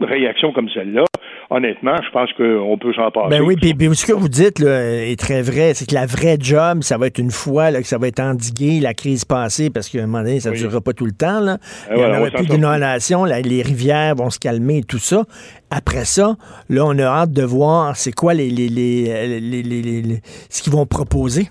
[0.00, 1.04] réaction comme celle-là,
[1.50, 3.28] honnêtement, je pense qu'on peut s'en passer.
[3.30, 4.80] Ben oui, puis, puis ce que vous dites là,
[5.10, 5.74] est très vrai.
[5.74, 8.20] C'est que la vraie job, ça va être une fois là, que ça va être
[8.20, 10.60] endigué, la crise passée, parce qu'à un moment donné, ça ne Oui.
[10.60, 11.40] durera pas tout le temps.
[11.40, 11.58] Là.
[11.60, 14.98] Ah, Il y en voilà, aura plus d'inondation, les rivières vont se calmer et tout
[14.98, 15.24] ça.
[15.70, 16.36] Après ça,
[16.68, 19.02] là, on a hâte de voir c'est quoi les- les- les-
[19.40, 21.48] les- ce qu'ils vont proposer.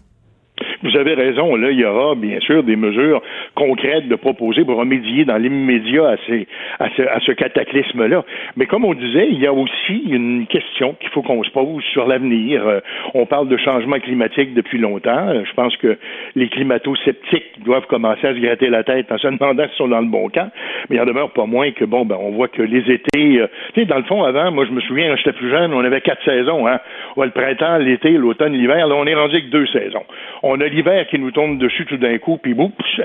[0.83, 3.21] Vous avez raison, là, il y aura bien sûr des mesures
[3.55, 6.13] concrètes de proposer pour remédier dans l'immédiat à,
[6.83, 8.23] à ce, à ce cataclysme-là.
[8.57, 11.83] Mais comme on disait, il y a aussi une question qu'il faut qu'on se pose
[11.85, 12.65] sur l'avenir.
[12.67, 12.79] Euh,
[13.13, 15.29] on parle de changement climatique depuis longtemps.
[15.29, 15.97] Euh, Je pense que
[16.35, 20.01] les climato-sceptiques doivent commencer à se gratter la tête en se demandant s'ils sont dans
[20.01, 20.49] le bon camp.
[20.89, 23.47] Mais il en demeure pas moins que, bon, ben, on voit que les étés, euh,
[23.73, 26.01] tu sais, dans le fond, avant, moi, je me souviens, j'étais plus jeune, on avait
[26.01, 26.79] quatre saisons, hein.
[27.15, 28.87] Ouais, le printemps, l'été, l'automne, l'hiver.
[28.87, 30.03] Là, on est rendu avec deux saisons.
[30.43, 33.01] On a l'hiver qui nous tombe dessus tout d'un coup, puis oups,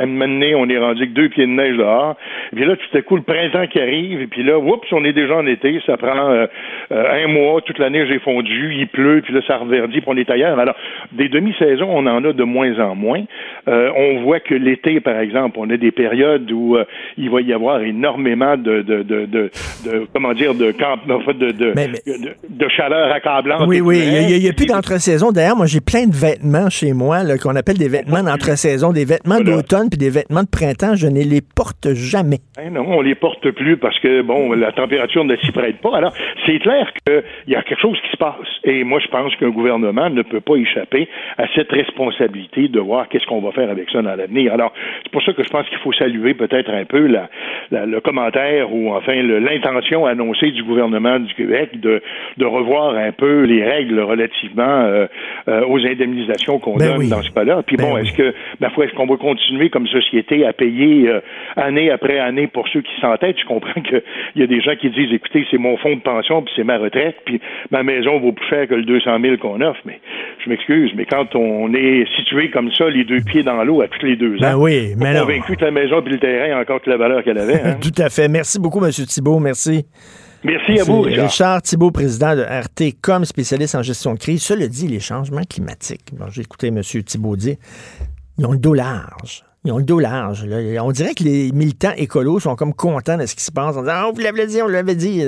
[0.55, 2.17] on est rendu avec deux pieds de neige dehors.
[2.55, 5.13] Puis là, tout à coup, le printemps qui arrive, et puis là, oups, on est
[5.13, 6.47] déjà en été, ça prend euh,
[6.93, 10.09] euh, un mois, toute la neige est fondue, il pleut, puis là, ça reverdit, puis
[10.09, 10.59] on est ailleurs.
[10.59, 10.75] Alors,
[11.13, 13.23] des demi-saisons, on en a de moins en moins.
[13.69, 16.85] Euh, on voit que l'été, par exemple, on a des périodes où euh,
[17.19, 19.51] il va y avoir énormément de, de, de, de,
[19.85, 22.01] de- comment dire, de camp, en fait, de, de, Mais- mais-
[22.49, 23.65] de, chaleur accablante.
[23.67, 23.99] Oui, oui,
[24.31, 25.33] il n'y a, plus d'entre-saison.
[25.33, 29.41] D'ailleurs, moi, j'ai plein de vêtements chez moi qu'on appelle des vêtements d'entre-saison, des vêtements
[29.41, 30.95] d'automne puis des vêtements de printemps.
[30.95, 32.39] Je ne les porte jamais.
[32.65, 35.97] Eh non, on les porte plus parce que, bon, la température ne s'y prête pas.
[35.97, 36.13] Alors,
[36.47, 38.49] c'est clair qu'il y a quelque chose qui se passe.
[38.65, 43.09] Et moi, je pense qu'un gouvernement ne peut pas échapper à cette responsabilité de voir
[43.09, 44.53] qu'est-ce qu'on va faire avec ça dans l'avenir.
[44.53, 47.29] Alors, c'est pour ça que je pense qu'il faut saluer peut-être un peu la,
[47.71, 52.03] le commentaire ou enfin l'intention annoncée du gouvernement du Québec de,
[52.37, 55.07] de revoir un peu les règles relativement euh,
[55.49, 57.09] euh, aux indemnisations qu'on Ben donne oui.
[57.09, 57.63] dans ce cas-là.
[57.67, 58.03] Puis Ben bon, oui.
[58.03, 61.21] est-ce que, ma foi, est-ce qu'on va continuer comme société à payer euh,
[61.57, 63.39] année après année pour ceux qui s'entêtent?
[63.41, 64.03] Je comprends qu'il
[64.37, 66.79] y a des gens qui disent, écoutez, c'est mon fonds de pension, puis c'est ma
[66.79, 69.81] retraite, puis ma maison vaut plus cher que le 200 000 qu'on offre.
[69.85, 70.01] Mais
[70.45, 73.89] je m'excuse, mais quand on est situé comme ça, les deux pieds dans l'eau à
[73.89, 75.21] tous les deux Ben ans, oui, mais non.
[75.21, 77.61] convaincu que la maison puis le terrain a encore toute la valeur qu'elle avait.
[77.63, 77.77] hein?
[77.81, 78.29] Tout à fait.
[78.29, 78.91] Merci beaucoup, M.
[78.91, 79.39] Thibault.
[79.39, 79.85] Merci.
[80.43, 81.25] Merci à vous, Richard.
[81.27, 84.43] Richard Thibault, président de RT, comme spécialiste en gestion de crise.
[84.43, 86.15] Cela dit, les changements climatiques.
[86.19, 86.81] Bon, j'ai écouté M.
[86.81, 87.57] Thibault dire,
[88.39, 89.43] ils ont le dos large.
[89.67, 90.47] Ils ont le dos large.
[90.81, 93.77] On dirait que les militants écolos sont comme contents de ce qui se passe.
[93.77, 95.23] On dit, ah, vous l'avez dit, on l'avait dit.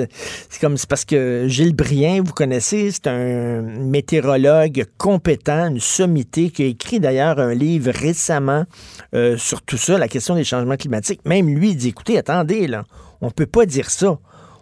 [0.49, 6.49] C'est comme, c'est parce que Gilles Brien, vous connaissez, c'est un météorologue compétent, une sommité,
[6.49, 8.65] qui a écrit d'ailleurs un livre récemment
[9.15, 11.21] euh, sur tout ça, la question des changements climatiques.
[11.27, 12.71] Même lui, il dit, écoutez, attendez,
[13.21, 14.19] on peut pas dire ça.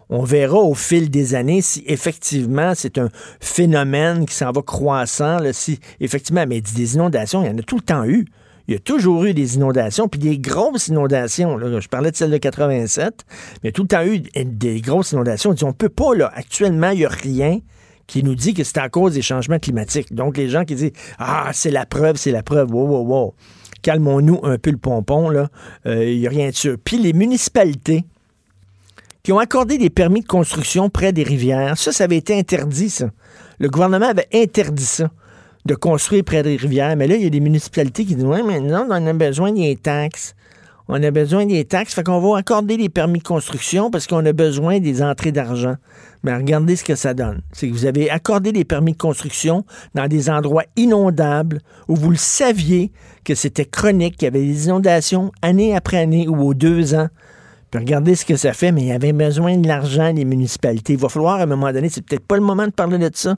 [0.09, 3.07] On verra au fil des années si effectivement c'est un
[3.39, 7.77] phénomène qui s'en va croissant, si effectivement, mais des inondations, il y en a tout
[7.77, 8.25] le temps eu.
[8.67, 11.57] Il y a toujours eu des inondations, puis des grosses inondations.
[11.79, 14.81] Je parlais de celle de 87, mais il y a tout le temps eu des
[14.81, 15.51] grosses inondations.
[15.51, 17.59] Il dit, on peut pas, là, actuellement, il n'y a rien
[18.07, 20.13] qui nous dit que c'est à cause des changements climatiques.
[20.13, 23.33] Donc, les gens qui disent Ah, c'est la preuve, c'est la preuve, wow, wow, wow.
[23.83, 25.47] Calmons-nous un peu le pompon, là.
[25.85, 26.75] Euh, Il n'y a rien de sûr.
[26.83, 28.03] Puis les municipalités
[29.23, 32.89] qui ont accordé des permis de construction près des rivières, ça, ça avait été interdit,
[32.89, 33.11] ça.
[33.59, 35.09] Le gouvernement avait interdit ça,
[35.65, 36.95] de construire près des rivières.
[36.95, 39.51] Mais là, il y a des municipalités qui disent Ouais, mais non, on a besoin
[39.51, 40.35] des taxes.
[40.87, 44.25] On a besoin des taxes, fait qu'on va accorder des permis de construction parce qu'on
[44.25, 45.75] a besoin des entrées d'argent.
[46.23, 47.41] Mais regardez ce que ça donne.
[47.53, 49.63] C'est que vous avez accordé des permis de construction
[49.95, 52.91] dans des endroits inondables où vous le saviez
[53.23, 57.07] que c'était chronique, qu'il y avait des inondations année après année ou aux deux ans.
[57.71, 60.93] Puis regardez ce que ça fait, mais il y avait besoin de l'argent, les municipalités.
[60.93, 63.09] Il va falloir, à un moment donné, c'est peut-être pas le moment de parler de
[63.13, 63.37] ça,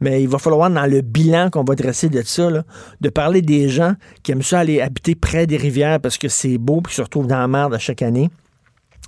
[0.00, 2.62] mais il va falloir, dans le bilan qu'on va dresser de ça, là,
[3.00, 6.58] de parler des gens qui aiment ça aller habiter près des rivières parce que c'est
[6.58, 8.30] beau puis se retrouvent dans la merde à chaque année.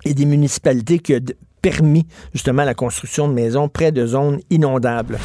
[0.04, 1.20] Et des municipalités qui ont
[1.62, 5.18] permis, justement, la construction de maisons près de zones inondables.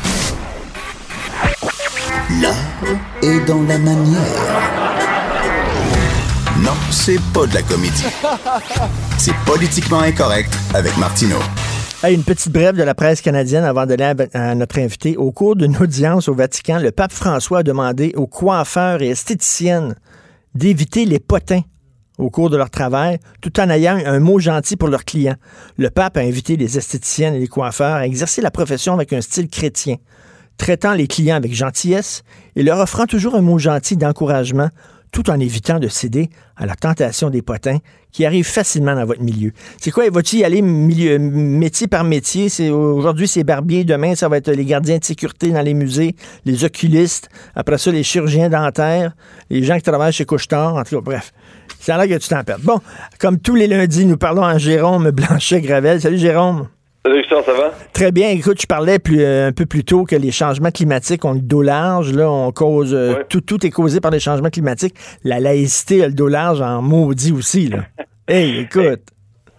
[2.39, 2.55] L'art
[3.23, 4.78] est dans la manière.
[6.63, 8.04] Non, c'est pas de la comédie.
[9.17, 11.39] C'est politiquement incorrect avec Martineau.
[12.10, 15.15] Une petite brève de la presse canadienne avant d'aller à, à notre invité.
[15.15, 19.95] Au cours d'une audience au Vatican, le pape François a demandé aux coiffeurs et esthéticiennes
[20.54, 21.62] d'éviter les potins
[22.17, 25.38] au cours de leur travail, tout en ayant un mot gentil pour leurs clients.
[25.78, 29.22] Le pape a invité les esthéticiennes et les coiffeurs à exercer la profession avec un
[29.22, 29.95] style chrétien,
[30.58, 32.24] traitant les clients avec gentillesse
[32.58, 34.69] et leur offrant toujours un mot gentil d'encouragement,
[35.12, 37.78] tout en évitant de céder à la tentation des potins
[38.12, 39.52] qui arrivent facilement dans votre milieu.
[39.78, 42.50] C'est quoi, vas-tu y aller milieu, métier par métier?
[42.50, 46.15] C'est, aujourd'hui, c'est barbier, demain, ça va être les gardiens de sécurité dans les musées,
[46.45, 49.15] les oculistes, après ça, les chirurgiens dentaires,
[49.50, 51.34] les gens qui travaillent chez Couchetard, en tout cas, bref.
[51.88, 52.60] A l'air que tu t'en perds.
[52.62, 52.80] Bon,
[53.19, 56.00] comme tous les lundis, nous parlons à Jérôme Blanchet-Gravel.
[56.02, 56.67] Salut Jérôme.
[57.05, 57.71] Salut Richard, ça va?
[57.93, 58.29] Très bien.
[58.29, 61.39] Écoute, je parlais plus, euh, un peu plus tôt que les changements climatiques ont le
[61.41, 62.12] dos large.
[62.13, 63.25] Là, on cause euh, Ouais.
[63.29, 64.95] tout, tout est causé par les changements climatiques.
[65.23, 67.69] La laïcité a le dos large en maudit aussi.
[67.69, 67.79] Là.
[68.27, 68.99] hey, écoute.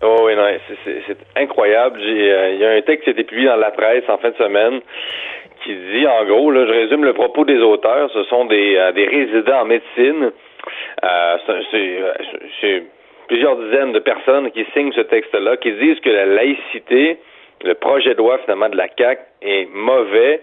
[0.02, 0.44] Oh oui, non,
[0.84, 1.98] c'est- incroyable.
[2.00, 4.30] Euh, Il y a un texte qui a été publié dans la presse en fin
[4.30, 4.80] de semaine
[5.64, 9.06] qui dit, en gros, là, je résume le propos des auteurs, ce sont des, des
[9.06, 10.30] résidents en médecine.
[11.70, 12.82] C'est
[13.30, 17.18] plusieurs dizaines de personnes qui signent ce texte-là, qui disent que la laïcité,
[17.62, 20.42] le projet de loi finalement de la CAC est mauvais.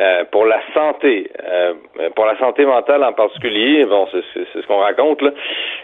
[0.00, 1.74] euh, pour la santé, euh,
[2.16, 4.22] pour la santé mentale en particulier, bon, c'est
[4.62, 5.32] ce qu'on raconte là,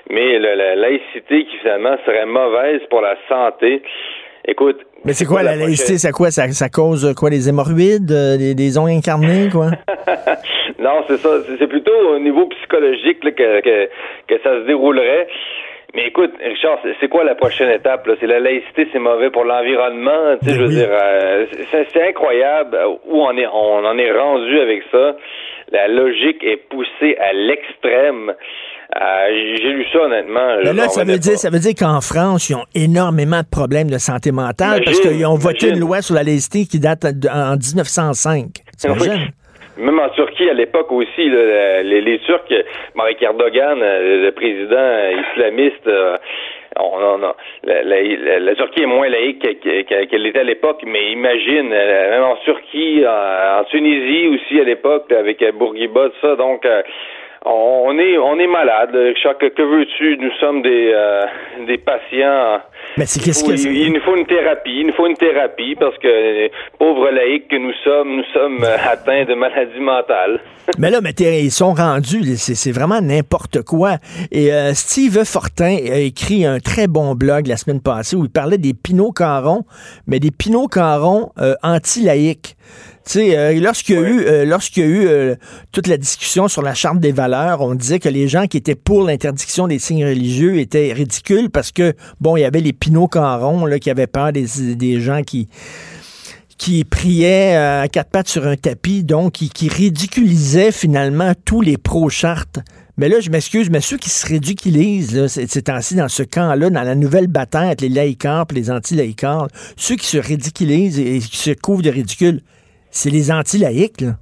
[0.09, 3.83] mais le- la laïcité qui finalement serait mauvaise pour la santé.
[4.47, 5.99] Écoute, Mais c'est quoi la laïcité?
[5.99, 6.31] C'est quoi?
[6.31, 7.29] Ça, ça cause euh, quoi?
[7.29, 8.11] Des hémorroïdes?
[8.11, 9.51] euh, des, des ongles incarnés?
[9.53, 9.73] Quoi?
[10.79, 11.31] non, c'est ça.
[11.45, 13.77] C'est- C'est plutôt au niveau psychologique là, que, que,
[14.29, 15.29] que ça se déroulerait.
[15.95, 18.07] Mais écoute, Richard, c'est- quoi la prochaine étape?
[18.07, 18.15] là?
[18.21, 20.37] C'est la laïcité, c'est mauvais pour l'environnement.
[20.43, 20.75] Tu sais, Ben je veux oui.
[20.75, 21.47] dire, euh,
[21.93, 25.17] c'est incroyable où on est, on en est rendu avec ça.
[25.73, 28.33] La logique est poussée à l'extrême.
[28.97, 30.57] Euh, J'ai lu ça honnêtement.
[30.65, 33.91] Ben là, ça veut, dire, ça veut dire qu'en France, ils ont énormément de problèmes
[33.91, 37.29] de santé mentale parce qu'ils ont voté une loi sur la laïcité qui date de-
[37.29, 38.47] en 1905.
[38.79, 39.29] T'imagines?
[39.79, 42.53] Même en Turquie, à l'époque aussi, les, les, Turcs,
[42.97, 46.17] Marek Erdogan, euh, le président islamiste, euh,
[46.77, 51.69] on, on, la, la, la, Turquie est moins laïque qu'elle était à l'époque, mais imagine,
[51.69, 56.67] même en Turquie, en, Tunisie aussi à l'époque, avec Bourguiba, tout ça, donc
[57.45, 58.91] on est on est malade.
[58.95, 60.17] Richard, que, veux-tu?
[60.19, 61.25] Nous sommes des euh,
[61.67, 62.61] des patients.
[62.97, 64.81] Mais c'est qu'est-ce que il, nous faut une thérapie.
[64.81, 66.49] Il nous faut une thérapie parce que
[66.79, 70.41] pauvres laïcs que nous sommes, nous sommes euh, atteints de maladies mentales.
[70.79, 72.37] mais là, mais ils sont rendus.
[72.37, 73.97] C'est vraiment n'importe quoi.
[74.33, 78.31] Et euh, Steve Fortin a écrit un très bon blog la semaine passée où il
[78.31, 79.65] parlait des pinots carons,
[80.07, 81.31] mais des pinots carons
[81.63, 82.57] anti-laïcs.
[83.09, 85.35] Sais, euh, lorsqu'il y a eu, euh, lorsqu'il y a eu euh,
[85.73, 88.75] toute la discussion sur la charte des valeurs, on disait que les gens qui étaient
[88.75, 93.09] pour l'interdiction des signes religieux étaient ridicules parce que bon, il y avait les pinots
[93.09, 94.45] carons là qui avaient peur des,
[94.75, 95.49] des gens qui
[96.59, 101.79] qui priaient à quatre pattes sur un tapis, donc qui, qui ridiculisaient finalement tous les
[101.79, 102.59] pro-chartes.
[102.99, 106.69] Mais là, je m'excuse, mais ceux qui se ridiculisent là, ces temps-ci dans ce camp-là,
[106.69, 111.21] dans la nouvelle bataille entre les laïcars et les anti-laïcars, ceux qui se ridiculisent et
[111.21, 112.43] qui se couvrent de ridicule,
[112.99, 114.13] c'est les anti-laïcs, là.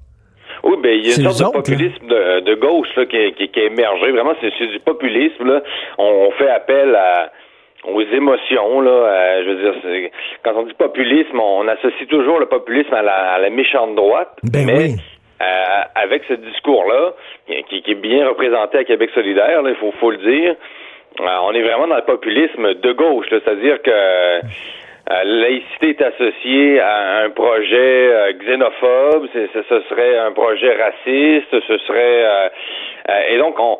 [0.62, 3.60] Oui, ben il y a une sorte de populisme de, gauche là, qui, qui, qui,
[3.60, 4.10] a émergé.
[4.10, 5.44] Vraiment, c'est du populisme.
[5.44, 5.62] Là.
[5.98, 7.30] On, fait appel à
[7.84, 9.42] aux émotions là.
[9.44, 10.10] je veux dire,
[10.42, 14.32] quand on dit populisme, on associe toujours le populisme à la, méchante droite.
[14.42, 14.96] Ben mais
[15.40, 17.12] euh, avec ce discours-là,
[17.68, 20.56] qui, qui, est bien représenté à Québec solidaire, il faut, faut le dire,
[21.20, 24.40] euh, on est vraiment dans le populisme de gauche, c'est-à-dire que
[25.08, 31.78] la laïcité est associée à un projet euh, xénophobe, ce serait un projet raciste, ce
[31.86, 32.48] serait euh,
[33.08, 33.78] euh, et donc on,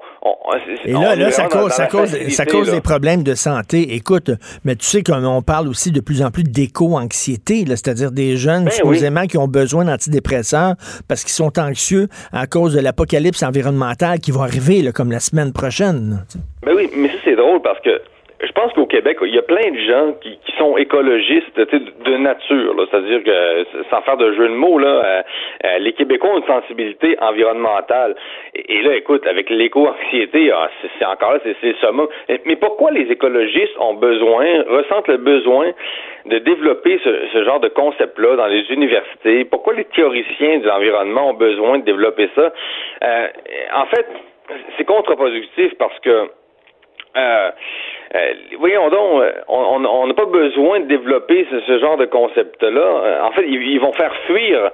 [0.85, 3.95] et là, là ça cause, ça cause, ça cause des problèmes de santé.
[3.95, 4.31] Écoute,
[4.65, 8.71] mais tu sais qu'on parle aussi de plus en plus d'éco-anxiété, c'est-à-dire des jeunes ben
[8.71, 10.75] supposément qui ont besoin d'antidépresseurs
[11.09, 15.21] parce qu'ils sont anxieux à cause de l'apocalypse environnementale qui va arriver là, comme la
[15.21, 16.25] semaine prochaine.
[16.65, 18.01] Ben oui, mais ça c'est drôle parce que
[18.43, 22.17] je pense qu'au Québec, il y a plein de gens qui, qui sont écologistes de
[22.17, 22.75] nature.
[22.91, 25.23] C'est-à-dire que, sans faire de jeu de mots, là, euh,
[25.65, 28.15] euh, les Québécois ont une sensibilité environnementale.
[28.55, 30.69] Et, là, écoute, avec l'éco-anxiété, ah,
[30.99, 32.09] c'est encore là, c'est le.
[32.45, 35.73] Mais pourquoi les écologistes ont besoin, ressentent le besoin
[36.27, 39.45] de développer ce, ce genre de concept-là dans les universités?
[39.47, 42.53] Pourquoi les théoriciens de l'environnement ont besoin de développer ça?
[43.03, 43.29] Euh,
[43.75, 44.07] en fait,
[44.77, 46.29] c'est contre-productif parce que
[47.17, 47.51] euh,
[48.17, 53.25] euh, voyons donc, euh, on n'a pas besoin de développer ce, genre de concept-là.
[53.25, 54.71] En fait, ils, vont faire fuir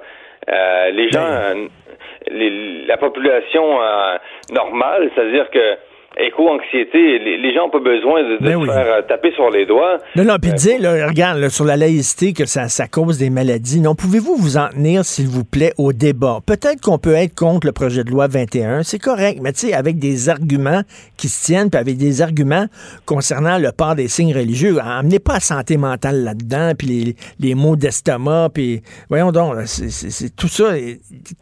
[0.47, 1.69] les gens, ben.
[2.87, 3.79] la population
[4.51, 5.77] normale, c'est-à-dire que
[6.17, 9.97] éco-anxiété, les, gens n'ont pas besoin de, de ben faire euh, taper sur les doigts.
[10.15, 13.81] Non, non, puis euh, dire, regarde, sur la laïcité, que ça, ça cause des maladies.
[13.81, 16.39] Non, pouvez-vous vous en tenir, s'il vous plaît, au débat?
[16.45, 19.73] Peut-être qu'on peut être contre le projet de loi 21, c'est correct, mais tu sais,
[19.73, 20.81] avec des arguments
[21.17, 22.65] qui se tiennent, puis avec des arguments
[23.05, 27.55] concernant le port des signes religieux, amenez pas la santé mentale là-dedans, puis les, les
[27.55, 30.73] maux d'estomac, puis voyons donc, c'est tout ça,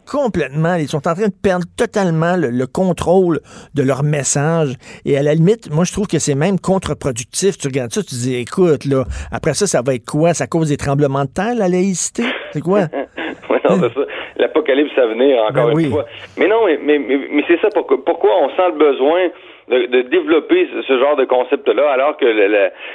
[0.06, 3.40] complètement, ils sont en train de perdre totalement le contrôle
[3.74, 4.61] de leur message
[5.04, 7.58] et à la limite, moi, je trouve que c'est même contre-productif.
[7.58, 10.34] Tu regardes ça, tu dis, écoute, là, après ça, ça va être quoi?
[10.34, 12.24] Ça cause des tremblements de terre, la laïcité?
[12.52, 12.80] C'est quoi?
[13.50, 14.06] oui, non, c'est ça.
[14.36, 16.06] L'apocalypse à venir, encore ben une fois.
[16.38, 17.68] Mais non, mais, mais, c'est ça.
[17.72, 19.28] Pourquoi, on sent le besoin
[19.68, 22.26] de, développer ce, genre de concept-là, alors que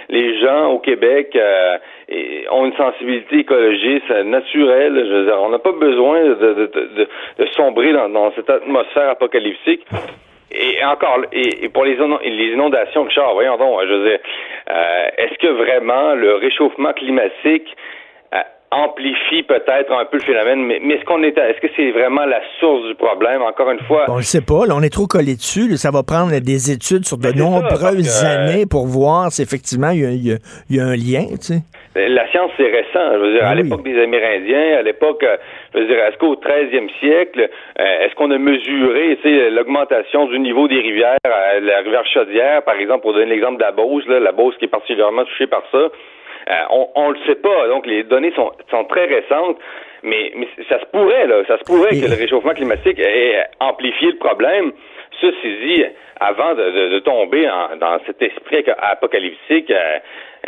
[0.10, 1.78] les gens au Québec euh,
[2.52, 5.06] ont une sensibilité écologiste naturelle.
[5.08, 6.70] Je veux dire, on n'a pas besoin de,
[7.38, 9.86] de, sombrer dans, dans, cette atmosphère apocalyptique.
[10.52, 14.20] Et encore, et, pour les, inondations, Richard, voyons donc, je veux dire,
[14.70, 17.68] euh, est-ce que vraiment le réchauffement climatique
[18.34, 18.38] euh,
[18.72, 22.40] amplifie peut-être un peu le phénomène, mais, est-ce qu'on est, est-ce que c'est vraiment la
[22.60, 23.42] source du problème?
[23.42, 24.66] Encore une fois, on ne sait pas.
[24.66, 25.76] Là, on est trop collé dessus.
[25.76, 30.32] ça va prendre des études sur de nombreuses années pour voir si effectivement il y,
[30.32, 30.38] a,
[30.70, 31.26] y a un lien.
[31.32, 31.62] Tu sais.
[31.98, 33.14] La science, c'est récent.
[33.14, 35.38] Je veux dire, à ah l'époque des Amérindiens, à l'époque, euh,
[35.74, 39.18] je veux dire, est-ce qu'au 13e siècle, euh, est-ce qu'on a mesuré
[39.50, 43.72] l'augmentation du niveau des rivières, la rivière Chaudière, par exemple, pour donner l'exemple de la
[43.72, 47.68] Beauce, la Beauce qui est particulièrement touchée par ça, euh, on ne le sait pas.
[47.68, 49.58] Donc, les données sont, sont très récentes.
[50.04, 54.12] Mais, mais ça se pourrait, là, ça se pourrait que le réchauffement climatique ait amplifié
[54.12, 54.72] le problème.
[55.20, 55.84] Ceci dit,
[56.20, 59.74] avant de, de, tomber dans cet esprit apocalyptique,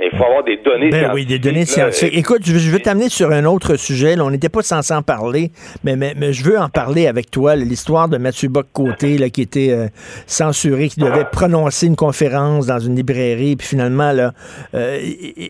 [0.01, 2.13] Il faut avoir des données ben Oui, des données scientifiques.
[2.13, 4.19] Écoute, je, veux t'amener sur un autre sujet.
[4.19, 5.51] on n'était pas censé en parler,
[5.83, 7.55] mais, mais, je veux en parler avec toi.
[7.55, 9.87] L'histoire de Mathieu Bock-Côté, qui était euh,
[10.25, 14.33] censuré, qui devait prononcer une conférence dans une librairie, puis finalement, là,
[14.73, 14.99] euh,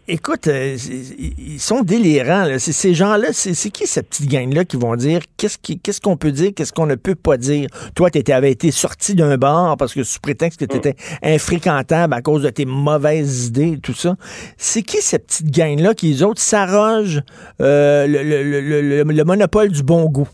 [0.07, 0.77] écoute, euh,
[1.17, 2.47] ils sont délirants.
[2.57, 6.73] Ces gens-là, c'est qui cette petite gang-là qui vont dire qu'est-ce qu'on peut dire, qu'est-ce
[6.73, 7.67] qu'on ne peut pas dire?
[7.95, 12.13] Toi, tu avais été sorti d'un bar parce que sous prétexte que tu étais infréquentable
[12.13, 14.15] à cause de tes mauvaises idées et tout ça.
[14.57, 17.21] C'est qui cette petite gang-là qui, les autres, s'arrogent
[17.61, 20.27] euh, le, monopole du bon goût?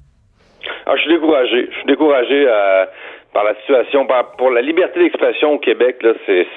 [0.86, 1.68] Ah, je suis découragé.
[1.70, 2.86] Je suis découragé euh,
[3.34, 4.08] par la situation.
[4.38, 6.48] pour la liberté d'expression au Québec, là, c'est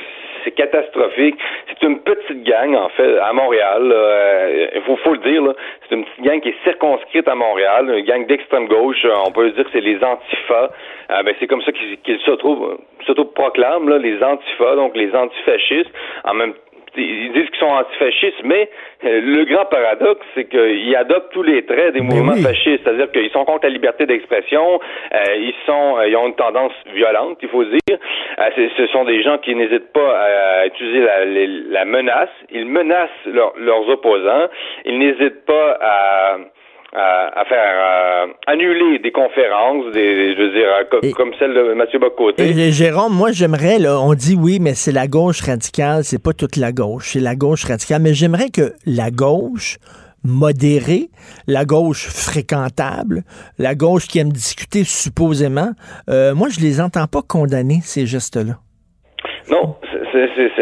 [0.44, 1.36] c'est catastrophique.
[1.68, 3.90] C'est une petite gang, en fait, à Montréal.
[3.92, 5.42] Euh, il faut, le dire,
[5.88, 9.04] c'est une petite gang qui est circonscrite à Montréal, une gang d'extrême gauche.
[9.26, 10.70] On peut dire que c'est les antifas.
[11.08, 15.90] ben, c'est comme ça qu'ils s'auto-proclament, les antifas, donc les antifascistes.
[16.24, 16.54] En même
[16.98, 18.68] ils disent qu'ils sont antifascistes, mais
[19.04, 23.30] euh, le grand paradoxe, c'est qu'ils adoptent tous les traits des mouvements fascistes, c'est-à-dire qu'ils
[23.30, 24.80] sont contre la liberté d'expression,
[25.14, 27.98] euh, ils sont, euh, ils ont une tendance violente, il faut dire.
[28.56, 33.88] ce sont des gens qui n'hésitent pas à utiliser la, la, menace, ils menacent leurs
[33.88, 34.48] opposants,
[34.84, 36.38] ils n'hésitent pas à
[36.94, 42.42] à, faire annuler des conférences, des, je veux dire, comme, celle de Mathieu Bocoté.
[42.42, 46.32] Et Jérôme, moi j'aimerais, là, on dit oui, mais c'est la gauche radicale, c'est pas
[46.32, 49.78] toute la gauche, c'est la gauche radicale, mais j'aimerais que la gauche
[50.24, 51.08] modérée,
[51.46, 53.22] la gauche fréquentable,
[53.58, 55.70] la gauche qui aime discuter supposément,
[56.10, 58.58] euh, moi je les entends pas condamner ces gestes-là.
[59.50, 59.76] Non,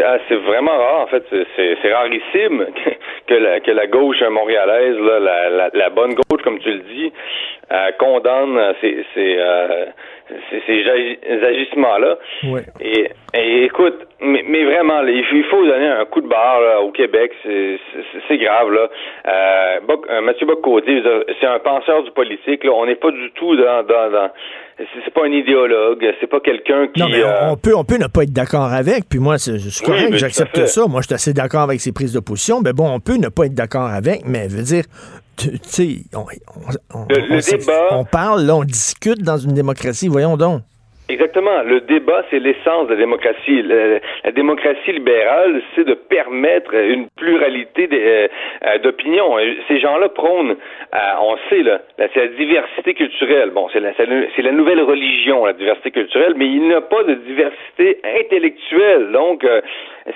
[0.05, 1.23] ah, c'est vraiment rare, en fait.
[1.55, 2.65] C'est rarissime
[3.27, 6.79] que la, que la gauche montréalaise, là, la, la, la bonne gauche, comme tu le
[6.79, 7.11] dis,
[7.71, 9.85] euh, condamne ces, ces, euh,
[10.49, 12.17] ces, ces agissements-là.
[12.79, 16.91] Et, et, écoute, mais, mais vraiment, il faut donner un coup de barre là, au
[16.91, 17.31] Québec.
[17.43, 18.71] C'est grave.
[18.71, 18.89] Là.
[19.27, 19.79] Euh,
[20.09, 21.03] euh Mathieu Bocoté,
[21.39, 22.63] c'est un penseur du politique.
[22.63, 22.71] Là.
[22.71, 24.29] On n'est pas du tout dans, dans, dans
[24.77, 26.99] c'est pas un idéologue, c'est pas quelqu'un qui.
[26.99, 29.09] Non, mais on, euh, peut, on peut ne pas être d'accord avec.
[29.09, 30.85] Puis moi, je suis correct, j'accepte ça.
[30.87, 32.61] Moi, je suis assez d'accord avec ses prises de position.
[32.61, 34.83] Mais bon, on peut ne pas être d'accord avec, mais veut dire,
[35.35, 36.25] tu sais, on,
[36.93, 37.07] on,
[37.91, 40.07] on, parle, là, on discute dans une démocratie.
[40.07, 40.61] Voyons donc.
[41.09, 41.61] Exactement.
[41.63, 43.61] Le débat, c'est l'essence de la démocratie.
[43.61, 48.27] La, démocratie libérale, c'est de permettre une pluralité euh,
[48.65, 49.37] euh, d'opinions.
[49.69, 53.51] Ces gens-là prônent, euh, on sait, là, c'est la diversité culturelle.
[53.51, 57.13] Bon, c'est la, la nouvelle religion, la diversité culturelle, mais il n'y a pas de
[57.13, 59.11] diversité intellectuelle.
[59.13, 59.47] Donc,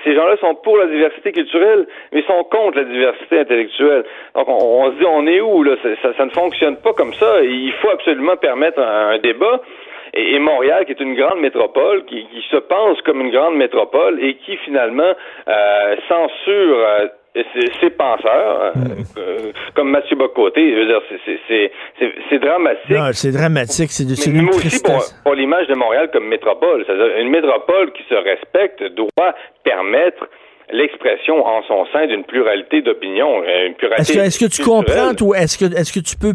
[0.04, 4.04] ces gens-là sont pour la diversité culturelle, mais sont contre la diversité intellectuelle.
[4.34, 5.76] Donc, on, se dit, on est où, là?
[6.02, 7.42] Ça, ne fonctionne pas comme ça.
[7.42, 9.62] Il faut absolument permettre un débat
[10.14, 14.36] et, Montréal, qui est une grande métropole, qui, se pense comme une grande métropole et
[14.44, 15.14] qui finalement
[15.48, 17.06] euh, censure euh,
[17.80, 19.52] ses, penseurs, euh, hmm.
[19.74, 20.72] comme Mathieu Bocoté.
[20.72, 21.00] Je veux dire,
[22.28, 23.14] c'est dramatique.
[23.14, 23.90] c'est dramatique.
[23.90, 26.84] C'est de Mais, mais aussi pour, pour l'image de Montréal comme métropole.
[26.86, 29.34] C'est-à-dire, une métropole qui se respecte doit
[29.64, 30.28] permettre
[30.70, 34.12] l'expression en son sein d'une pluralité d'opinions, une pluralité.
[34.12, 36.34] Est-ce que, est -ce que tu comprends, ou est-ce que, est-ce que tu peux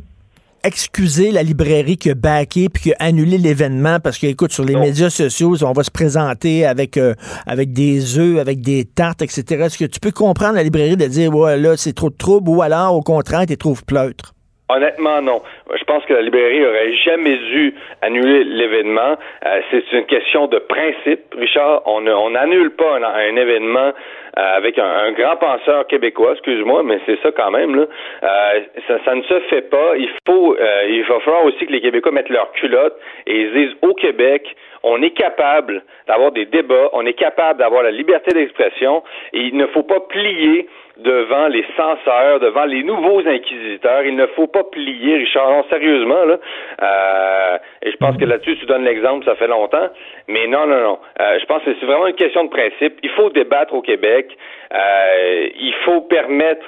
[0.68, 4.64] excuser la librairie qui a backé puis qui a annulé l'événement parce que, écoute, sur
[4.64, 7.14] les médias sociaux, on va se présenter avec, euh,
[7.48, 9.44] avec des œufs, avec des tartes, etc.
[9.66, 12.50] Est-ce que tu peux comprendre la librairie de dire, ouais, là, c'est trop de trouble
[12.50, 14.34] ou alors, au contraire, tu trouves pleutre?
[14.70, 15.42] Honnêtement, non.
[15.74, 19.16] Je pense que la librairie aurait jamais dû annuler l'événement.
[19.46, 21.84] Euh, c'est une question de principe, Richard.
[21.86, 23.94] On n'annule pas un, événement
[24.40, 27.76] avec un, grand penseur québécois, excuse-moi, mais c'est ça quand même.
[27.76, 27.86] Là.
[28.24, 29.96] Euh, ça, ça, ne se fait pas.
[29.98, 30.56] Il faut,
[30.90, 34.56] il va falloir aussi que les Québécois mettent leur culotte et ils disent au Québec,
[34.84, 39.58] on est capable d'avoir des débats, on est capable d'avoir la liberté d'expression et il
[39.58, 40.68] ne faut pas plier
[41.00, 44.04] devant les censeurs, devant les nouveaux inquisiteurs.
[44.04, 45.50] Il ne faut pas plier, Richard.
[45.50, 46.38] Non, sérieusement, là.
[46.82, 49.90] Euh, et je pense que là-dessus, tu donnes l'exemple, ça fait longtemps.
[50.28, 51.00] Mais non, non, non.
[51.22, 53.00] Euh, je pense que c'est vraiment une question de principe.
[53.04, 54.36] Il faut débattre au Québec.
[54.74, 56.66] Euh, il faut permettre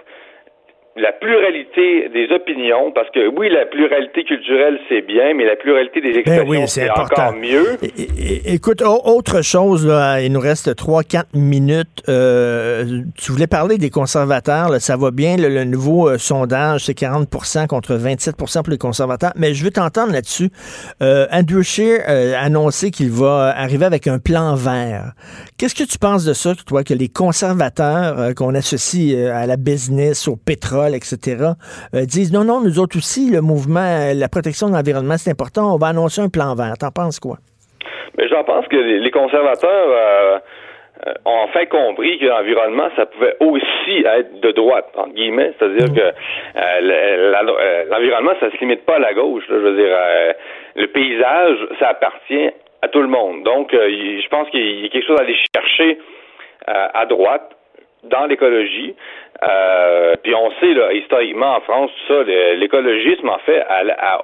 [0.95, 6.01] la pluralité des opinions, parce que oui, la pluralité culturelle, c'est bien, mais la pluralité
[6.01, 7.77] des ben expressions, c'est encore mieux.
[8.45, 12.03] écoute, autre chose, là, il nous reste 3-4 minutes.
[12.09, 17.29] Euh, tu voulais parler des conservateurs, ça va bien, le, nouveau euh, sondage, c'est 40
[17.69, 20.49] contre 27 pour les conservateurs, mais je veux t'entendre là-dessus.
[21.01, 25.13] Euh, Andrew Scheer a annoncé qu'il va arriver avec un plan vert.
[25.57, 30.27] Qu'est-ce que tu penses de ça, toi, que les conservateurs qu'on associe à la business,
[30.27, 31.53] au pétrole, etc.,
[31.93, 35.31] euh, disent non, non, nous autres aussi, le mouvement, euh, la protection de l'environnement, c'est
[35.31, 36.77] important, on va annoncer un plan vert.
[36.79, 37.37] T'en penses quoi?
[38.17, 44.03] Mais j'en pense que les conservateurs euh, ont fait compris que l'environnement, ça pouvait aussi
[44.05, 45.53] être de droite, entre guillemets.
[45.57, 46.13] C'est-à-dire que
[46.57, 49.43] euh, l'environnement, ça se limite pas à la gauche.
[49.47, 49.95] je veux dire,
[50.75, 52.49] le paysage, ça appartient
[52.81, 53.43] à tout le monde.
[53.43, 55.99] Donc, je pense qu'il y a quelque chose à aller chercher
[56.67, 57.51] à droite
[58.03, 58.95] dans l'écologie.
[59.41, 62.23] Euh, puis on sait, là, historiquement en France, tout ça,
[62.55, 63.63] l'écologisme, en fait,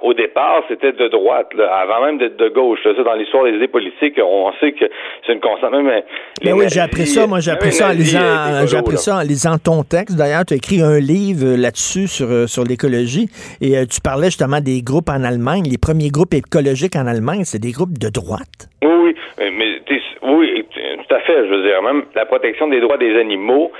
[0.02, 2.80] au départ, c'était de droite, avant même d'être de gauche.
[2.82, 4.84] Ça, dans l'histoire des idées politiques, on sait que
[5.26, 5.72] c'est une constante.
[5.72, 6.04] Mais,
[6.44, 9.22] mais oui, j'ai appris ça, moi, j'ai appris ça en lisant, j'ai appris ça en
[9.22, 10.16] lisant ton texte.
[10.16, 13.28] D'ailleurs, tu as écrit un livre là-dessus sur, euh, sur l'écologie
[13.60, 15.64] et euh, tu parlais justement des groupes en Allemagne.
[15.70, 18.68] Les premiers groupes écologiques en Allemagne, c'est des groupes de droite.
[18.82, 19.80] Oui, oui, mais
[20.22, 20.64] oui,
[21.06, 21.36] tout à fait.
[21.36, 23.72] Je veux dire, même la protection des droits des animaux,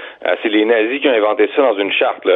[0.42, 2.24] c'est les nazis qui ont inventé ça dans une charte.
[2.24, 2.34] Là.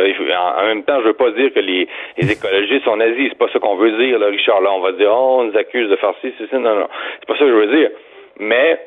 [0.59, 1.89] En, même temps, je veux pas dire que les,
[2.19, 3.29] écologistes sont nazis.
[3.31, 4.61] C'est pas ça qu'on veut dire, là, Richard.
[4.61, 6.59] Là, on va dire, oh, on nous accuse de faire ci, ça.
[6.59, 6.89] Non, non.
[7.21, 7.91] C'est pas ça que je veux dire.
[8.39, 8.81] Mais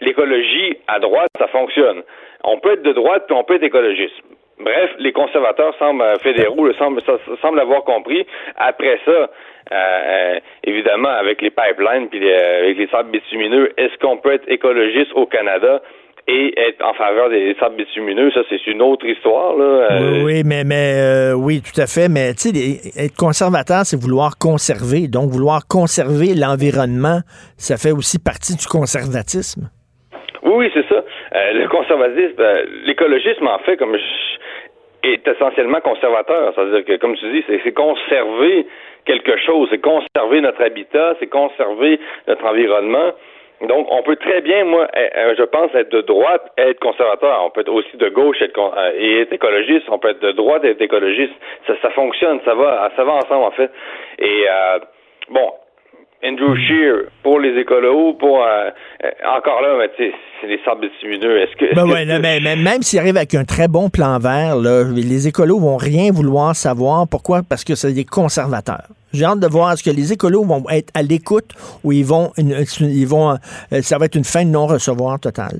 [0.00, 2.02] l'écologie à droite, ça fonctionne.
[2.44, 4.16] On peut être de droite puis on peut être écologiste.
[4.62, 7.02] Bref, les conservateurs semblent euh, fédéraux semblent,
[7.40, 8.26] semblent avoir compris.
[8.56, 9.26] Après ça, euh,
[9.72, 15.12] euh, évidemment, avec les pipelines puis avec les sables bitumineux, est-ce qu'on peut être écologiste
[15.14, 15.80] au Canada?
[16.28, 19.56] et être en faveur des sables bitumineux, ça c'est une autre histoire.
[19.56, 19.88] Là.
[20.00, 22.08] Oui, oui, mais, mais euh, oui, tout à fait.
[22.08, 25.08] Mais tu sais, être conservateur, c'est vouloir conserver.
[25.08, 27.20] Donc, vouloir conserver l'environnement,
[27.56, 29.70] ça fait aussi partie du conservatisme.
[30.42, 31.02] Oui, oui, c'est ça.
[31.02, 32.42] Euh, le conservatisme,
[32.84, 33.96] l'écologisme, en fait, comme
[35.02, 36.52] est essentiellement conservateur.
[36.54, 38.66] C'est-à-dire que, comme tu dis, c'est conserver
[39.04, 41.98] quelque chose, c'est conserver notre habitat, c'est conserver
[42.28, 43.12] notre environnement.
[43.62, 46.80] Donc, on peut très bien, moi, eh, eh, je pense, être de droite et être
[46.80, 47.42] conservateur.
[47.44, 49.86] On peut être aussi de gauche euh, et être écologiste.
[49.90, 51.34] On peut être de droite et être écologiste.
[51.66, 53.70] Ça, ça fonctionne, ça va, ça va ensemble, en fait.
[54.18, 54.78] Et, euh,
[55.28, 55.52] bon,
[56.22, 58.70] Andrew Shear pour les écolos, pour euh,
[59.26, 60.12] encore là, c'est
[60.46, 61.40] les sables bitumineux.
[61.40, 64.84] Est-ce que, ben ouais, mais, même s'il arrive avec un très bon plan vert, là,
[64.94, 67.06] les écolos vont rien vouloir savoir.
[67.10, 67.40] Pourquoi?
[67.48, 68.88] Parce que c'est des conservateurs.
[69.14, 71.52] J'ai hâte de voir est-ce que les écolos vont être à l'écoute
[71.84, 75.58] ou ils vont, ils vont, euh, ça va être une fin de non recevoir totale.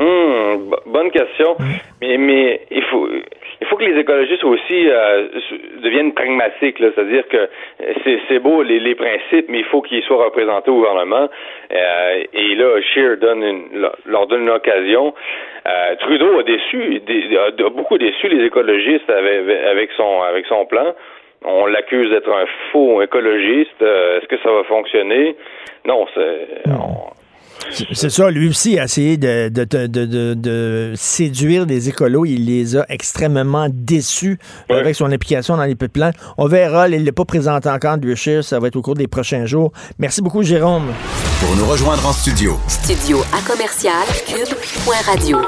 [0.00, 1.66] Hum, bonne question, hum.
[2.00, 3.06] mais mais il faut
[3.60, 5.28] il faut que les écologistes aussi euh,
[5.82, 7.48] deviennent pragmatiques, c'est-à-dire que
[8.28, 11.28] c'est beau les, principes, mais il faut qu'ils soient représentés au gouvernement.
[11.70, 15.14] Euh, et là, Scheer donne une, leur donne une occasion.
[15.68, 17.02] Euh, Trudeau a déçu,
[17.36, 20.94] a beaucoup déçu les écologistes avec, son avec son plan.
[21.44, 23.82] On l'accuse d'être un faux écologiste.
[23.82, 25.36] Est-ce que ça va fonctionner?
[25.84, 26.70] Non, c'est.
[27.92, 32.24] C'est ça, lui aussi a essayé de, de, de, de, séduire les écolos.
[32.24, 34.38] Il les a extrêmement déçus
[34.68, 36.12] avec son implication dans les pipelines.
[36.38, 39.46] On verra, il n'est pas présenté encore, Duchir, ça va être au cours des prochains
[39.46, 39.72] jours.
[39.98, 40.86] Merci beaucoup, Jérôme.
[41.40, 42.58] Pour nous rejoindre en studio.
[42.68, 45.38] Studio à commercial cube.radio.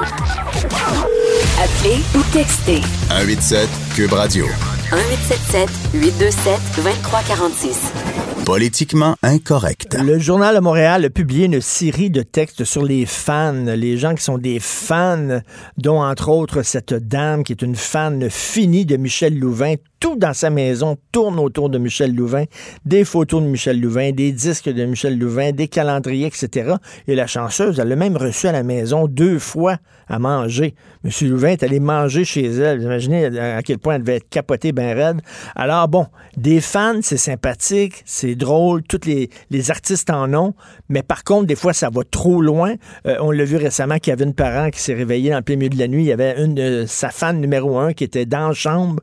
[1.58, 2.80] Appelez ou textez.
[3.08, 4.46] 187 Cube Radio.
[4.92, 8.21] 1877 827 2346.
[8.44, 9.96] Politiquement incorrect.
[10.02, 14.16] Le Journal de Montréal a publié une série de textes sur les fans, les gens
[14.16, 15.40] qui sont des fans,
[15.78, 19.76] dont entre autres cette dame qui est une fan finie de Michel Louvain.
[20.02, 22.46] Tout dans sa maison tourne autour de Michel Louvain,
[22.84, 26.74] des photos de Michel Louvain, des disques de Michel Louvain, des calendriers, etc.
[27.06, 29.76] Et la chanceuse, elle l'a même reçu à la maison deux fois
[30.08, 30.74] à manger.
[31.04, 32.78] Monsieur Louvain est allé manger chez elle.
[32.78, 35.20] Vous imaginez à quel point elle devait être capotée bien raide.
[35.54, 39.30] Alors bon, des fans, c'est sympathique, c'est drôle, tous les,
[39.70, 40.54] artistes en ont,
[40.88, 42.74] mais par contre, des fois, ça va trop loin.
[43.06, 45.42] Euh, on l'a vu récemment qu'il y avait une parent qui s'est réveillée dans le
[45.42, 46.02] plein milieu de la nuit.
[46.02, 49.00] Il y avait une sa fan numéro un qui était dans la chambre.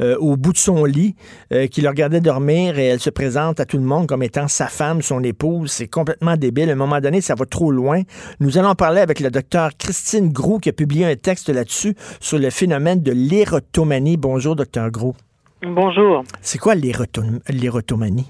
[0.00, 1.14] Euh, au bout de son lit,
[1.52, 4.46] euh, qui le regardait dormir et elle se présente à tout le monde comme étant
[4.48, 5.72] sa femme, son épouse.
[5.72, 6.68] C'est complètement débile.
[6.68, 8.02] À un moment donné, ça va trop loin.
[8.40, 12.38] Nous allons parler avec le docteur Christine Gros qui a publié un texte là-dessus sur
[12.38, 14.16] le phénomène de l'érotomanie.
[14.16, 15.14] Bonjour, docteur Gros.
[15.62, 16.24] Bonjour.
[16.42, 18.26] C'est quoi l'érotomanie?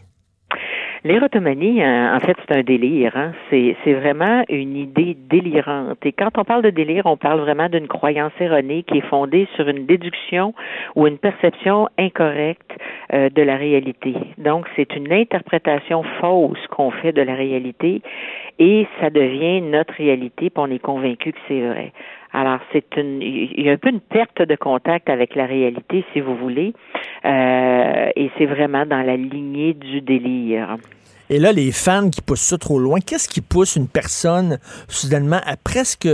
[1.06, 3.16] L'érotomanie, euh, en fait, c'est un délire.
[3.16, 3.30] Hein?
[3.48, 6.04] C'est, vraiment une idée délirante.
[6.04, 9.46] Et quand on parle de délire, on parle vraiment d'une croyance erronée qui est fondée
[9.54, 10.52] sur une déduction
[10.96, 12.72] ou une perception incorrecte
[13.12, 14.14] euh, de la réalité.
[14.38, 18.02] Donc, c'est une interprétation fausse qu'on fait de la réalité
[18.58, 21.92] et ça devient notre réalité, puis on est convaincu que c'est vrai.
[22.32, 26.04] Alors, c'est une, il y a un peu une perte de contact avec la réalité,
[26.12, 26.72] si vous voulez,
[27.24, 30.76] euh, et c'est vraiment dans la lignée du délire.
[31.28, 34.58] Et là, les fans qui poussent ça trop loin, qu'est-ce qui pousse une personne
[34.88, 36.08] soudainement à presque,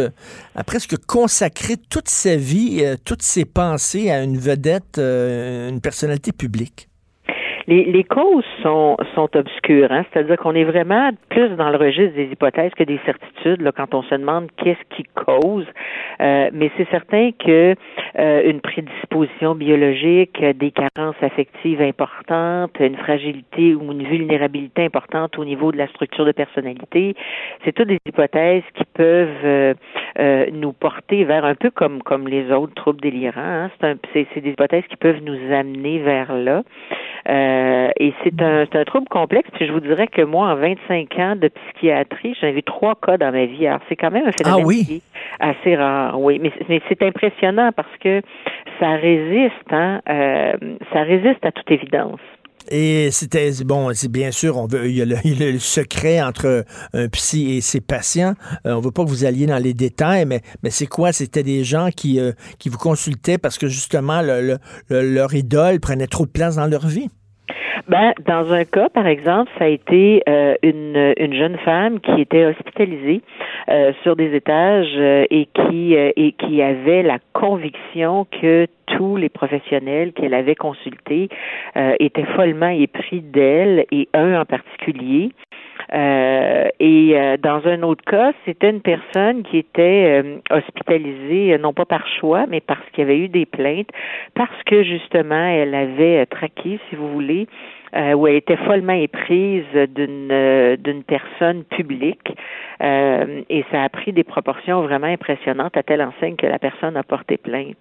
[0.54, 5.80] à presque consacrer toute sa vie, euh, toutes ses pensées à une vedette, euh, une
[5.80, 6.88] personnalité publique?
[7.66, 10.04] Les, les causes sont, sont obscures, hein?
[10.12, 13.94] c'est-à-dire qu'on est vraiment plus dans le registre des hypothèses que des certitudes là, quand
[13.94, 15.66] on se demande qu'est-ce qui cause.
[16.20, 17.74] Euh, mais c'est certain que
[18.18, 25.44] euh, une prédisposition biologique, des carences affectives importantes, une fragilité ou une vulnérabilité importante au
[25.44, 27.14] niveau de la structure de personnalité,
[27.64, 29.74] c'est toutes des hypothèses qui peuvent euh,
[30.18, 33.40] euh, nous porter vers un peu comme comme les autres troubles délirants.
[33.40, 33.70] Hein.
[34.12, 36.62] C'est, c'est, des hypothèses qui peuvent nous amener vers là.
[37.28, 39.48] Euh, et c'est un, c'est un trouble complexe.
[39.54, 42.94] Puis je vous dirais que moi, en 25 ans de psychiatrie, j'en ai vu trois
[42.94, 43.66] cas dans ma vie.
[43.66, 44.84] Alors c'est quand même un Ah phénomène oui?
[44.84, 45.02] qui est
[45.40, 46.20] assez rare.
[46.20, 48.22] Oui, mais, mais c'est impressionnant parce que
[48.80, 49.52] ça résiste.
[49.70, 50.52] Hein, euh,
[50.92, 52.20] ça résiste à toute évidence.
[52.68, 57.52] Et c'était bon, bien sûr, on veut, il y, a le, secret entre un psy
[57.52, 58.34] et ses patients.
[58.66, 61.12] Euh, on veut pas que vous alliez dans les détails, mais, mais c'est quoi?
[61.12, 64.58] C'était des gens qui, euh, qui vous consultaient parce que justement le-
[64.88, 67.08] le- leur idole prenait trop de place dans leur vie.
[67.89, 72.20] Ben, dans un cas, par exemple, ça a été euh, une, une jeune femme qui
[72.20, 73.22] était hospitalisée
[73.68, 79.28] euh, sur des étages euh, et qui et qui avait la conviction que tous les
[79.28, 81.28] professionnels qu'elle avait consultés
[81.99, 85.33] étaient follement épris d'elle et un en particulier.
[85.93, 91.59] Euh, et euh, dans un autre cas, c'était une personne qui était euh, hospitalisée, euh,
[91.59, 93.91] non pas par choix, mais parce qu'il y avait eu des plaintes,
[94.35, 97.47] parce que justement, elle avait traqué, si vous voulez,
[97.95, 99.64] euh, où elle était follement éprise
[99.95, 102.34] d'une euh, d'une personne publique
[102.82, 106.97] euh, et ça a pris des proportions vraiment impressionnantes à telle enseigne que la personne
[106.97, 107.76] a porté plainte.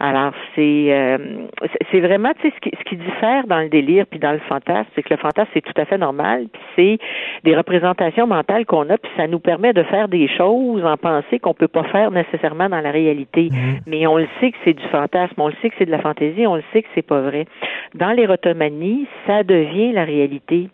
[0.00, 1.18] Alors c'est euh,
[1.62, 4.32] c'est- c'est vraiment tu sais ce qui, ce qui diffère dans le délire puis dans
[4.32, 6.98] le fantasme, c'est que le fantasme c'est tout à fait normal puis c'est
[7.44, 11.38] des représentations mentales qu'on a puis ça nous permet de faire des choses en pensée
[11.38, 13.50] qu'on peut pas faire nécessairement dans la réalité.
[13.86, 16.00] Mais on le sait que c'est du fantasme, on le sait que c'est de la
[16.00, 17.46] fantaisie, on le sait que c'est pas vrai.
[17.94, 20.68] Dans l'érotomanie, ça devient la réalité.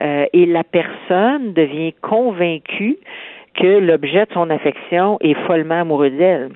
[0.00, 2.96] Euh, et la personne devient convaincue
[3.54, 6.50] que l'objet de son affection est follement amoureux d'elle.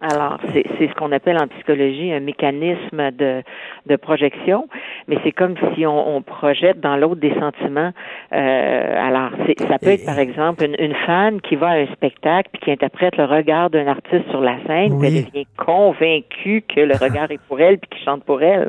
[0.00, 3.42] Alors, c'est ce qu'on appelle en psychologie un mécanisme de,
[3.86, 4.68] de projection,
[5.08, 7.92] mais c'est comme si on, on projette dans l'autre des sentiments.
[8.32, 9.30] Euh, alors,
[9.68, 12.70] ça peut être par exemple une, une fan qui va à un spectacle puis qui
[12.70, 17.30] interprète le regard d'un artiste sur la scène, puis elle devient convaincue que le regard
[17.30, 18.68] est pour elle puis qu'il chante pour elle.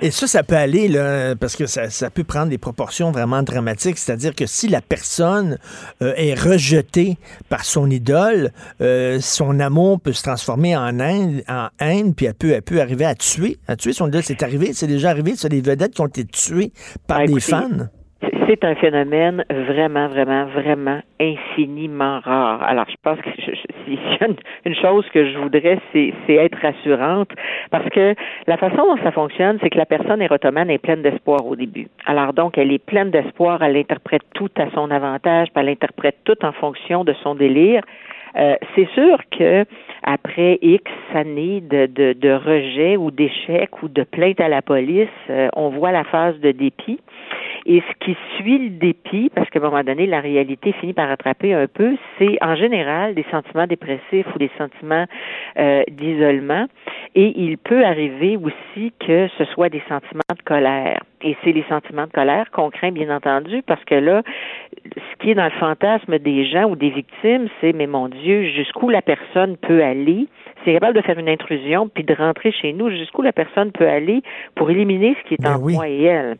[0.00, 3.42] Et ça, ça peut aller, là, parce que ça, ça peut prendre des proportions vraiment
[3.42, 3.98] dramatiques.
[3.98, 5.58] C'est-à-dire que si la personne
[6.02, 7.18] euh, est rejetée
[7.48, 12.34] par son idole, euh, son amour peut se transformer en haine, en haine puis elle
[12.34, 14.22] peut, elle peut arriver à tuer, à tuer son idole.
[14.22, 15.34] C'est arrivé, c'est déjà arrivé.
[15.36, 16.72] C'est des vedettes qui ont été tuées
[17.06, 17.88] par Ah, des écoutez, fans.
[18.20, 22.62] C'est- un phénomène vraiment, vraiment, vraiment infiniment rare.
[22.64, 26.58] Alors, je pense que je- je- une, une chose que je voudrais, c'est c'est être
[26.60, 27.30] rassurante,
[27.70, 28.14] parce que
[28.46, 31.86] la façon dont ça fonctionne, c'est que la personne érotomane est pleine d'espoir au début.
[32.06, 36.16] Alors donc, elle est pleine d'espoir, elle interprète tout à son avantage, puis elle interprète
[36.24, 37.82] tout en fonction de son délire.
[38.36, 39.64] Euh, c'est sûr que
[40.02, 45.08] après X années de, de, de rejet ou d'échec ou de plainte à la police,
[45.30, 47.00] euh, on voit la phase de dépit.
[47.70, 51.06] Et ce qui suit le dépit, parce qu'à un moment donné, la réalité finit par
[51.06, 55.04] rattraper un peu, c'est en général des sentiments dépressifs ou des sentiments
[55.58, 56.66] euh, d'isolement.
[57.14, 61.02] Et il peut arriver aussi que ce soit des sentiments de colère.
[61.20, 64.22] Et c'est les sentiments de colère qu'on craint, bien entendu, parce que là,
[64.96, 68.44] ce qui est dans le fantasme des gens ou des victimes, c'est, mais mon Dieu,
[68.50, 70.26] jusqu'où la personne peut aller?
[70.64, 73.88] C'est capable de faire une intrusion puis de rentrer chez nous jusqu'où la personne peut
[73.88, 74.22] aller
[74.54, 75.74] pour éliminer ce qui est Ben en oui.
[75.74, 76.36] moi et elle?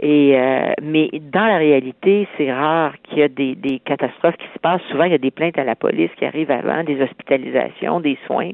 [0.00, 4.48] Et euh, mais dans la réalité, c'est rare qu'il y a des, des catastrophes qui
[4.52, 4.82] se passent.
[4.90, 8.18] Souvent, il y a des plaintes à la police qui arrivent avant, des hospitalisations, des
[8.26, 8.50] soins.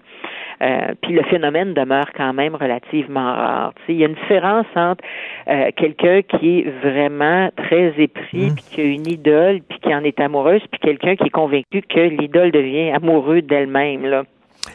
[0.62, 3.72] Euh, puis le phénomène demeure quand même relativement rare.
[3.74, 5.04] Tu sais, il y a une différence entre
[5.48, 10.02] euh, quelqu'un qui est vraiment très épris, puis qui a une idole, puis qui en
[10.04, 14.04] est amoureuse, puis quelqu'un qui est convaincu que l'idole devient amoureux d'elle-même.
[14.06, 14.24] Là.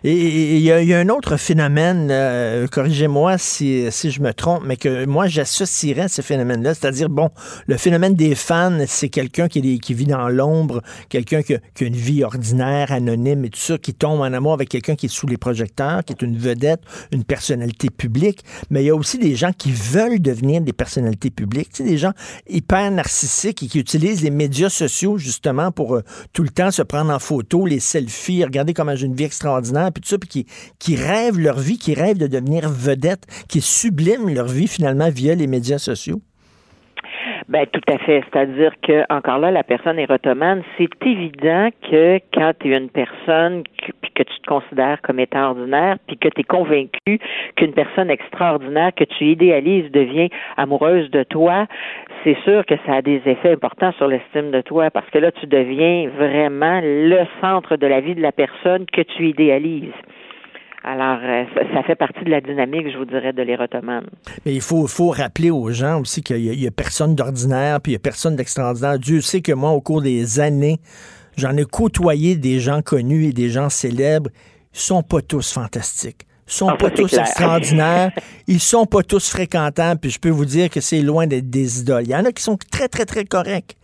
[0.03, 4.63] Et il y, y a un autre phénomène, euh, corrigez-moi si, si je me trompe,
[4.65, 6.73] mais que moi j'associerais ce phénomène-là.
[6.73, 7.29] C'est-à-dire, bon,
[7.67, 11.87] le phénomène des fans, c'est quelqu'un qui, qui vit dans l'ombre, quelqu'un qui, qui a
[11.87, 15.09] une vie ordinaire, anonyme et tout ça, qui tombe en amour avec quelqu'un qui est
[15.09, 16.81] sous les projecteurs, qui est une vedette,
[17.11, 18.43] une personnalité publique.
[18.69, 21.69] Mais il y a aussi des gens qui veulent devenir des personnalités publiques.
[21.73, 22.11] Tu sais, des gens
[22.47, 26.81] hyper narcissiques et qui utilisent les médias sociaux justement pour euh, tout le temps se
[26.81, 30.29] prendre en photo, les selfies, regarder comment j'ai une vie extraordinaire, puis tout ça, puis
[30.29, 30.45] qui,
[30.79, 35.33] qui rêvent leur vie, qui rêvent de devenir vedette, qui subliment leur vie finalement via
[35.33, 36.21] les médias sociaux?
[37.51, 38.23] Ben tout à fait.
[38.31, 43.63] C'est-à-dire que encore là, la personne érotomane, c'est évident que quand tu es une personne
[44.01, 47.19] puis que tu te considères comme étant ordinaire, puis que tu es convaincu
[47.57, 51.67] qu'une personne extraordinaire que tu idéalises devient amoureuse de toi,
[52.23, 55.31] c'est sûr que ça a des effets importants sur l'estime de toi parce que là,
[55.31, 59.93] tu deviens vraiment le centre de la vie de la personne que tu idéalises.
[60.83, 61.43] Alors, euh,
[61.75, 64.07] ça, fait partie de la dynamique, je vous dirais, de l'érotomane.
[64.45, 67.93] Mais il faut, faut rappeler aux gens aussi qu'il y, a personne d'ordinaire, puis il
[67.93, 68.97] y a personne d'extraordinaire.
[68.97, 70.77] Dieu sait que moi, au cours des années,
[71.37, 74.31] j'en ai côtoyé des gens connus et des gens célèbres.
[74.73, 78.11] Ils sont pas tous fantastiques sont ah, pas tous extraordinaires,
[78.47, 81.81] ils sont pas tous fréquentants, puis je peux vous dire que c'est loin d'être des
[81.81, 82.03] idoles.
[82.03, 83.75] Il y en a qui sont très, très, très corrects,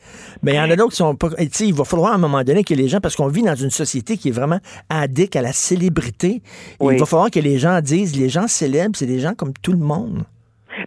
[0.44, 1.30] mais il y en a d'autres qui sont pas...
[1.30, 3.44] Tu sais, il va falloir à un moment donné que les gens, parce qu'on vit
[3.44, 4.60] dans une société qui est vraiment
[4.90, 6.42] addict à la célébrité,
[6.82, 9.72] il va falloir que les gens disent, les gens célèbres, c'est des gens comme tout
[9.72, 10.24] le monde.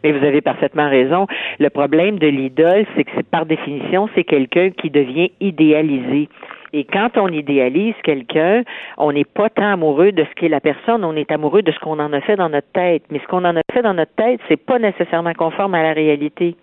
[0.04, 1.26] Mais vous avez parfaitement raison.
[1.58, 6.28] Le problème de l'idole, c'est que par définition, c'est quelqu'un qui devient idéalisé.
[6.72, 8.62] Et quand on idéalise quelqu'un,
[8.98, 11.78] on n'est pas tant amoureux de ce qu'est la personne, on est amoureux de ce
[11.80, 13.02] qu'on en a fait dans notre tête.
[13.10, 15.92] Mais ce qu'on en a fait dans notre tête, c'est pas nécessairement conforme à la
[15.92, 16.56] réalité.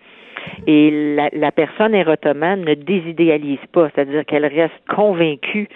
[0.66, 5.68] Et la, la personne érotomane ne désidéalise pas, c'est-à-dire qu'elle reste convaincue,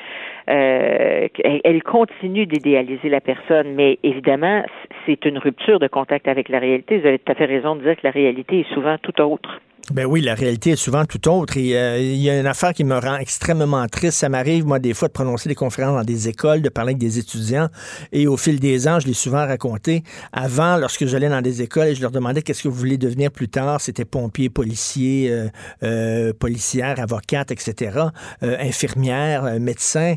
[0.49, 1.29] euh,
[1.65, 4.63] elle continue d'idéaliser la personne, mais évidemment,
[5.07, 6.99] c'est une rupture de contact avec la réalité.
[6.99, 9.61] Vous avez tout à fait raison de dire que la réalité est souvent tout autre.
[9.91, 11.55] Ben oui, la réalité est souvent tout autre.
[11.59, 14.19] Euh, il y a une affaire qui me rend extrêmement triste.
[14.19, 16.99] Ça m'arrive, moi, des fois, de prononcer des conférences dans des écoles, de parler avec
[16.99, 17.69] des étudiants.
[18.13, 20.05] Et au fil des ans, je l'ai souvent raconté.
[20.33, 23.33] Avant, lorsque j'allais dans des écoles et je leur demandais qu'est-ce que vous voulez devenir
[23.33, 25.49] plus tard, c'était pompier, policier, euh,
[25.83, 27.99] euh policière, avocate, etc.,
[28.45, 30.15] euh, infirmière, médecin.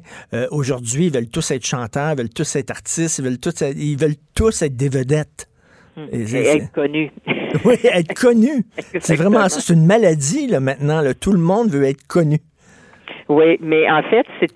[0.51, 3.97] Aujourd'hui, ils veulent tous être chanteurs, ils veulent tous être artistes, ils veulent tous ils
[3.97, 5.47] veulent tous être des vedettes.
[6.11, 7.11] Et, être connu.
[7.65, 8.65] oui, être connu.
[8.99, 9.59] C'est vraiment ça.
[9.59, 11.01] C'est une maladie, là, maintenant.
[11.19, 12.39] Tout le monde veut être connu.
[13.27, 14.51] Oui, mais en fait, c'est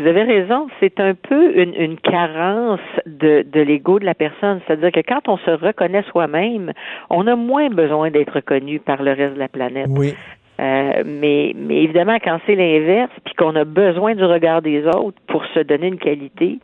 [0.00, 4.60] vous avez raison, c'est un peu une, une carence de, de l'ego de la personne.
[4.66, 6.72] C'est-à-dire que quand on se reconnaît soi-même,
[7.10, 9.88] on a moins besoin d'être reconnu par le reste de la planète.
[9.90, 10.14] Oui.
[10.60, 15.18] Euh, mais, mais évidemment, quand c'est l'inverse, puis qu'on a besoin du regard des autres
[15.26, 16.58] pour se donner une qualité,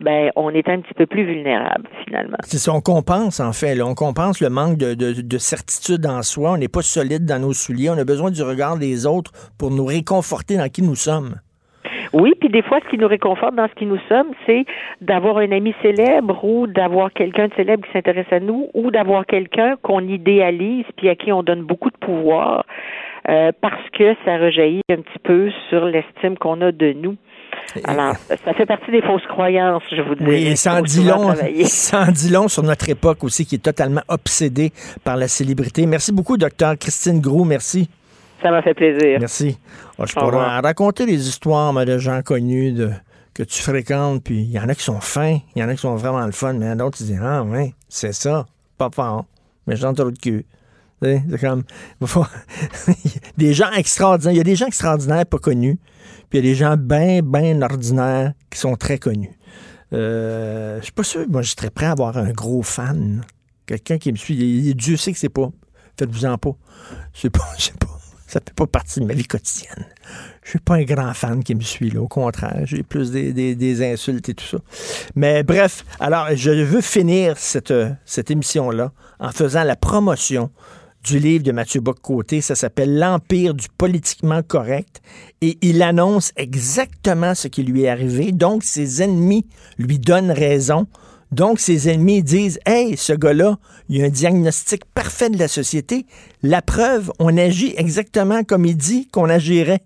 [0.00, 2.36] ben on est un petit peu plus vulnérable finalement.
[2.42, 3.80] C'est ça, on compense en fait.
[3.82, 6.52] On compense le manque de, de, certitude en soi.
[6.52, 7.90] On n'est pas solide dans nos souliers.
[7.90, 11.36] On a besoin du regard des autres pour nous réconforter dans qui nous sommes.
[12.12, 14.66] Oui, puis des fois, ce qui nous réconforte dans ce qui nous sommes, c'est
[15.00, 19.26] d'avoir un ami célèbre ou d'avoir quelqu'un de célèbre qui s'intéresse à nous ou d'avoir
[19.26, 22.66] quelqu'un qu'on idéalise puis à qui on donne beaucoup de pouvoir
[23.28, 27.16] euh, parce que ça rejaillit un petit peu sur l'estime qu'on a de nous.
[27.84, 30.24] Alors, ça fait partie des fausses croyances, je vous dis.
[30.24, 31.34] Oui, sans dit, long,
[31.64, 35.86] sans dit long sur notre époque aussi, qui est totalement obsédée par la célébrité.
[35.86, 37.44] Merci beaucoup, docteur Christine Grou.
[37.44, 37.88] Merci.
[38.42, 39.18] Ça m'a fait plaisir.
[39.18, 39.58] Merci.
[39.98, 42.90] Oh, je pourrais raconter des histoires de gens connus de,
[43.32, 45.74] que tu fréquentes, puis il y en a qui sont fins, il y en a
[45.74, 48.46] qui sont vraiment le fun, mais d'autres, qui disent Ah, ouais, c'est ça,
[48.78, 49.24] pas fort,
[49.66, 50.44] mais j'en trop de cul.
[51.02, 51.64] C'est comme.
[53.36, 54.32] des gens extraordinaires.
[54.32, 55.78] Il y a des gens extraordinaires pas connus.
[56.34, 59.38] Puis il y a des gens bien, bien ordinaires qui sont très connus.
[59.92, 61.24] Euh, je suis pas sûr.
[61.28, 63.24] Moi, je serais prêt à avoir un gros fan.
[63.66, 64.74] Quelqu'un qui me suit.
[64.74, 65.52] Dieu sait que c'est pas.
[65.96, 66.56] Faites-vous-en pas.
[67.12, 67.38] C'est pas.
[67.78, 68.00] pas.
[68.26, 69.86] Ça fait pas partie de ma vie quotidienne.
[70.42, 72.00] Je suis pas un grand fan qui me suit, là.
[72.00, 74.58] Au contraire, j'ai plus des, des, insultes et tout ça.
[75.14, 77.72] Mais bref, alors, je veux finir cette,
[78.04, 80.50] cette émission-là en faisant la promotion
[81.04, 82.40] du livre de Mathieu Bock-Côté.
[82.40, 85.02] Ça s'appelle L'Empire du politiquement correct.
[85.42, 88.32] Et il annonce exactement ce qui lui est arrivé.
[88.32, 89.46] Donc, ses ennemis
[89.78, 90.86] lui donnent raison.
[91.30, 96.06] Donc, ses ennemis disent Hey, ce gars-là, il a un diagnostic parfait de la société.
[96.42, 99.82] La preuve, on agit exactement comme il dit qu'on agirait.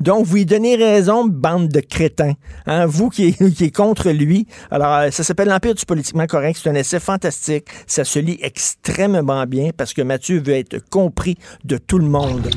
[0.00, 2.32] Donc, vous lui donnez raison, bande de crétins.
[2.66, 2.86] Hein?
[2.86, 4.46] Vous qui êtes, qui est contre lui.
[4.70, 6.58] Alors, euh, ça s'appelle L'Empire du politiquement correct.
[6.62, 7.66] C'est un essai fantastique.
[7.86, 12.48] Ça se lit extrêmement bien parce que Mathieu veut être compris de tout le monde.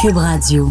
[0.00, 0.70] Cube Radio.